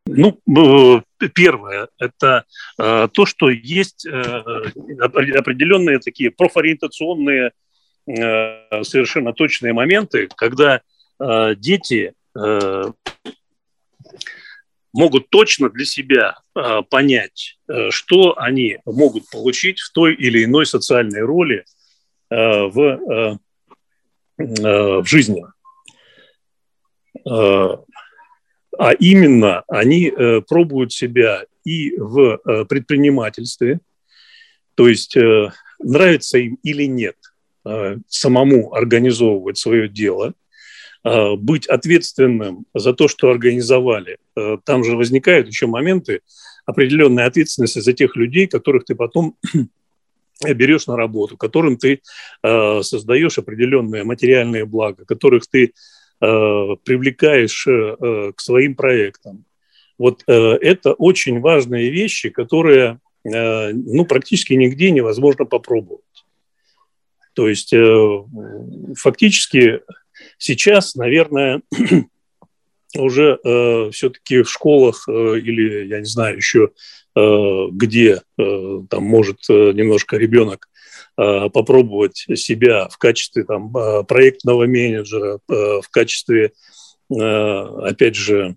Ну, 0.07 0.41
первое– 1.35 1.89
это 1.99 2.45
э, 2.79 3.09
то, 3.13 3.27
что 3.27 3.51
есть 3.51 4.07
э, 4.07 4.11
определенные 5.03 5.99
такие 5.99 6.31
профориентационные 6.31 7.53
совершенно 8.07 9.33
точные 9.33 9.73
моменты, 9.73 10.29
когда 10.37 10.83
дети 11.57 12.13
могут 14.95 15.29
точно 15.29 15.69
для 15.69 15.85
себя 15.85 16.37
э, 16.55 16.83
понять, 16.89 17.59
э, 17.69 17.91
что 17.91 18.39
они 18.39 18.79
могут 18.87 19.29
получить 19.29 19.81
в 19.81 19.93
той 19.93 20.15
или 20.15 20.45
иной 20.45 20.67
социальной 20.67 21.21
роли 21.21 21.65
э, 22.31 22.37
в, 22.37 22.81
э, 22.81 23.37
э, 24.39 25.01
в 25.01 25.05
жизни. 25.05 25.45
Э, 27.27 27.77
а 28.77 28.93
именно 28.93 29.63
они 29.69 30.13
пробуют 30.49 30.93
себя 30.93 31.45
и 31.65 31.95
в 31.97 32.39
предпринимательстве, 32.69 33.79
то 34.75 34.89
есть 34.89 35.17
нравится 35.79 36.39
им 36.39 36.59
или 36.65 36.87
нет 36.87 37.15
самому 38.09 38.75
организовывать 38.75 39.59
свое 39.59 39.89
дело– 39.89 40.35
быть 41.05 41.67
ответственным 41.67 42.65
за 42.73 42.95
то, 42.95 43.09
что 43.09 43.31
организовали. 43.31 44.17
Э, 44.37 44.57
там 44.65 44.85
же 44.85 44.97
возникают 44.97 45.47
еще 45.49 45.67
моменты 45.67 46.21
определенной 46.65 47.25
ответственности 47.25 47.81
за 47.81 47.93
тех 47.93 48.17
людей, 48.17 48.47
которых 48.47 48.87
ты 48.87 48.95
потом 48.95 49.37
берешь 50.43 50.87
на 50.87 50.97
работу, 50.97 51.37
которым 51.37 51.77
ты 51.77 52.01
э, 52.43 52.83
создаешь 52.83 53.39
определенные 53.39 54.05
материальные 54.05 54.65
блага, 54.65 55.05
которых 55.05 55.47
ты 55.47 55.73
привлекаешь 56.21 57.67
к 57.67 58.41
своим 58.41 58.77
проектам. 58.77 59.45
Вот 59.99 60.23
это 60.27 60.95
очень 60.95 61.41
важные 61.41 61.91
вещи, 61.91 62.31
которые 62.31 63.01
ну, 63.25 64.07
практически 64.07 64.55
нигде 64.55 64.91
невозможно 64.93 65.45
попробовать. 65.45 66.05
То 67.35 67.49
есть 67.49 67.75
фактически 68.97 69.83
Сейчас, 70.39 70.95
наверное, 70.95 71.63
уже 72.97 73.39
э, 73.43 73.91
все-таки 73.93 74.43
в 74.43 74.51
школах 74.51 75.09
э, 75.09 75.39
или, 75.39 75.87
я 75.87 75.99
не 75.99 76.07
знаю, 76.07 76.37
еще 76.37 76.71
э, 77.17 77.67
где 77.73 78.23
э, 78.39 78.81
там 78.91 79.05
может 79.05 79.39
э, 79.49 79.73
немножко 79.73 80.17
ребенок 80.17 80.69
э, 81.17 81.49
попробовать 81.51 82.27
себя 82.37 82.89
в 82.89 82.99
качестве 82.99 83.45
там, 83.45 83.77
э, 83.77 84.05
проектного 84.05 84.67
менеджера, 84.67 85.39
э, 85.49 85.81
в 85.83 85.89
качестве, 85.91 86.53
опять 87.11 88.15
же, 88.15 88.57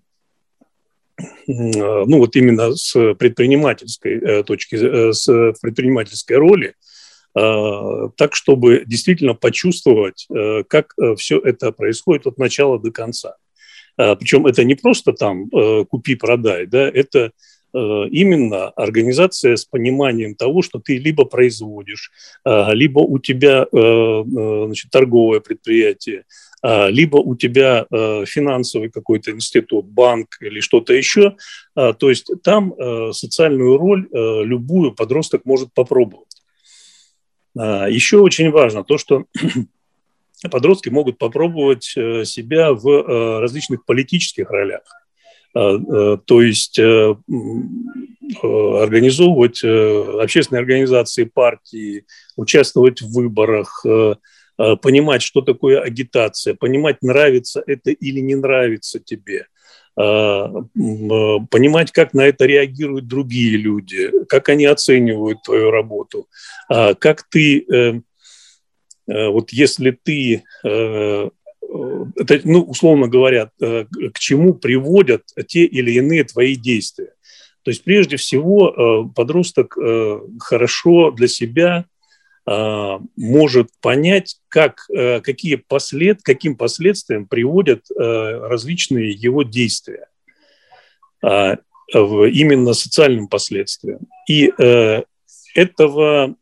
ну 1.46 2.18
вот 2.18 2.34
именно 2.34 2.74
с 2.74 3.14
предпринимательской 3.14 4.42
точки, 4.42 5.12
с 5.12 5.52
предпринимательской 5.60 6.38
роли, 6.38 6.74
так, 7.34 8.34
чтобы 8.34 8.84
действительно 8.86 9.34
почувствовать, 9.34 10.26
э, 10.34 10.64
как 10.64 10.94
э, 11.00 11.14
все 11.16 11.38
это 11.38 11.72
происходит 11.72 12.26
от 12.26 12.38
начала 12.38 12.78
до 12.78 12.90
конца. 12.90 13.36
Причем 13.96 14.46
это 14.46 14.62
не 14.62 14.76
просто 14.76 15.12
там 15.12 15.50
купи-продай, 15.50 16.66
да, 16.66 16.88
это 16.88 17.32
именно 17.72 18.68
организация 18.68 19.56
с 19.56 19.64
пониманием 19.64 20.36
того, 20.36 20.62
что 20.62 20.78
ты 20.78 20.98
либо 20.98 21.24
производишь, 21.24 22.12
либо 22.44 23.00
у 23.00 23.18
тебя 23.18 23.66
значит, 23.72 24.92
торговое 24.92 25.40
предприятие, 25.40 26.26
либо 26.62 27.16
у 27.16 27.34
тебя 27.34 27.86
финансовый 27.90 28.88
какой-то 28.88 29.32
институт, 29.32 29.86
банк 29.86 30.28
или 30.40 30.60
что-то 30.60 30.94
еще. 30.94 31.34
То 31.74 32.08
есть 32.08 32.30
там 32.44 32.74
социальную 33.12 33.78
роль 33.78 34.08
любую 34.12 34.92
подросток 34.92 35.44
может 35.44 35.74
попробовать. 35.74 36.27
Еще 37.88 38.18
очень 38.18 38.50
важно 38.50 38.84
то, 38.84 38.98
что 38.98 39.24
подростки 40.50 40.88
могут 40.90 41.18
попробовать 41.18 41.92
э, 41.96 42.24
себя 42.24 42.72
в 42.72 42.88
э, 42.88 43.40
различных 43.40 43.84
политических 43.84 44.50
ролях. 44.50 44.82
То 45.54 46.42
есть 46.42 46.78
организовывать 48.42 49.64
общественные 49.64 50.60
организации, 50.60 51.24
партии, 51.24 52.04
участвовать 52.36 53.00
в 53.00 53.12
выборах, 53.12 53.84
Э, 54.58 54.76
понимать, 54.76 55.22
что 55.22 55.40
такое 55.40 55.80
агитация, 55.80 56.54
понимать, 56.54 57.00
нравится 57.02 57.62
это 57.64 57.90
или 57.92 58.18
не 58.18 58.34
нравится 58.34 58.98
тебе, 58.98 59.36
э, 59.36 59.44
э, 59.44 59.46
понимать, 59.98 61.90
как 61.90 62.14
на 62.14 62.26
это 62.26 62.46
реагируют 62.46 63.08
другие 63.08 63.56
люди, 63.56 64.12
как 64.28 64.48
они 64.48 64.64
оценивают 64.66 65.42
твою 65.42 65.72
работу, 65.72 66.28
как 66.68 67.24
ты, 67.28 68.02
вот 69.06 69.50
если 69.50 69.90
ты, 69.90 70.44
ну, 70.62 71.32
условно 72.62 73.08
говоря, 73.08 73.50
к 73.58 74.18
чему 74.18 74.54
приводят 74.54 75.24
те 75.48 75.64
или 75.64 75.90
иные 75.92 76.22
твои 76.22 76.54
действия. 76.54 77.12
То 77.64 77.70
есть 77.72 77.82
прежде 77.82 78.16
всего 78.16 79.10
подросток 79.16 79.76
хорошо 80.38 81.10
для 81.10 81.26
себя 81.26 81.76
а, 81.78 81.84
может 83.16 83.68
понять, 83.82 84.36
как, 84.48 84.86
э, 84.90 85.20
какие 85.20 85.56
послед, 85.56 86.22
каким 86.22 86.56
последствиям 86.56 87.26
приводят 87.26 87.84
э, 87.90 88.02
различные 88.02 89.10
его 89.10 89.42
действия, 89.42 90.08
а, 91.22 91.56
именно 91.92 92.74
социальным 92.74 93.28
последствиям. 93.28 94.00
И 94.28 94.52
э, 94.58 95.02
этого, 95.54 96.34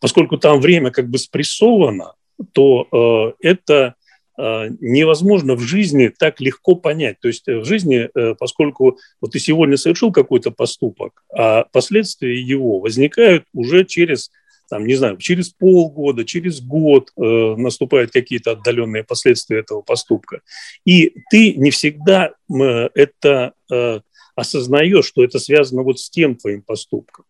поскольку 0.00 0.38
там 0.38 0.60
время 0.60 0.90
как 0.90 1.08
бы 1.08 1.18
спрессовано, 1.18 2.14
то 2.52 3.34
это 3.40 3.94
невозможно 4.38 5.54
в 5.54 5.60
жизни 5.60 6.08
так 6.08 6.40
легко 6.40 6.74
понять. 6.74 7.20
То 7.20 7.28
есть 7.28 7.46
в 7.46 7.64
жизни, 7.64 8.08
поскольку 8.38 8.98
вот 9.20 9.32
ты 9.32 9.38
сегодня 9.38 9.76
совершил 9.76 10.10
какой-то 10.10 10.50
поступок, 10.50 11.22
а 11.30 11.64
последствия 11.64 12.40
его 12.40 12.80
возникают 12.80 13.44
уже 13.52 13.84
через 13.84 14.30
там, 14.70 14.86
не 14.86 14.94
знаю, 14.94 15.18
через 15.18 15.50
полгода, 15.50 16.24
через 16.24 16.60
год 16.60 17.10
э, 17.16 17.20
наступают 17.20 18.12
какие-то 18.12 18.52
отдаленные 18.52 19.04
последствия 19.04 19.58
этого 19.58 19.82
поступка. 19.82 20.40
И 20.84 21.12
ты 21.30 21.54
не 21.54 21.70
всегда 21.70 22.30
э, 22.48 22.88
это 22.94 23.52
э, 23.70 24.00
осознаешь, 24.36 25.04
что 25.04 25.24
это 25.24 25.38
связано 25.38 25.82
вот 25.82 25.98
с 25.98 26.08
тем 26.08 26.36
твоим 26.36 26.62
поступком. 26.62 27.24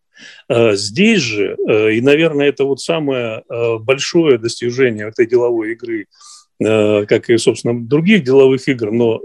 Э, 0.48 0.74
здесь 0.74 1.20
же, 1.20 1.56
э, 1.68 1.92
и, 1.92 2.00
наверное, 2.00 2.48
это 2.48 2.64
вот 2.64 2.80
самое 2.80 3.42
э, 3.48 3.78
большое 3.78 4.38
достижение 4.38 5.08
этой 5.08 5.26
деловой 5.26 5.72
игры, 5.72 6.06
как 6.62 7.30
и, 7.30 7.38
собственно, 7.38 7.72
других 7.82 8.22
деловых 8.22 8.68
игр, 8.68 8.92
но 8.92 9.18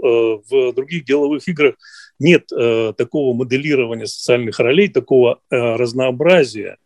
в 0.48 0.72
других 0.72 1.04
деловых 1.04 1.46
играх 1.46 1.74
нет 2.18 2.46
такого 2.46 3.36
моделирования 3.36 4.06
социальных 4.06 4.58
ролей, 4.58 4.88
такого 4.88 5.40
разнообразия, 5.50 6.78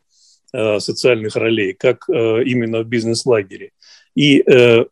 социальных 0.52 1.36
ролей, 1.36 1.72
как 1.72 2.08
э, 2.08 2.42
именно 2.44 2.82
в 2.82 2.86
бизнес-лагере. 2.86 3.70
И 4.14 4.42
э, 4.46 4.84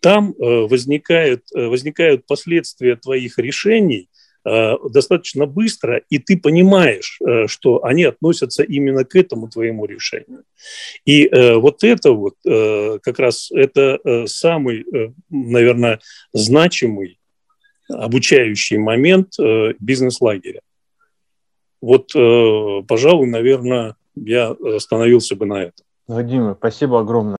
там 0.00 0.34
возникают, 0.38 1.44
возникают 1.52 2.26
последствия 2.26 2.96
твоих 2.96 3.38
решений 3.38 4.08
достаточно 4.44 5.46
быстро, 5.46 6.02
и 6.10 6.18
ты 6.18 6.36
понимаешь, 6.36 7.20
что 7.46 7.84
они 7.84 8.02
относятся 8.02 8.64
именно 8.64 9.04
к 9.04 9.14
этому 9.14 9.48
твоему 9.48 9.86
решению. 9.86 10.42
И 11.04 11.30
вот 11.32 11.84
это 11.84 12.10
вот 12.10 12.34
как 12.44 13.18
раз 13.20 13.52
это 13.52 14.26
самый, 14.26 14.84
наверное, 15.30 16.00
значимый 16.32 17.20
обучающий 17.88 18.78
момент 18.78 19.34
бизнес-лагеря. 19.78 20.62
Вот, 21.80 22.12
пожалуй, 22.88 23.28
наверное, 23.28 23.94
я 24.14 24.50
остановился 24.50 25.36
бы 25.36 25.46
на 25.46 25.62
этом. 25.62 25.86
Владимир, 26.06 26.56
спасибо 26.58 27.00
огромное. 27.00 27.30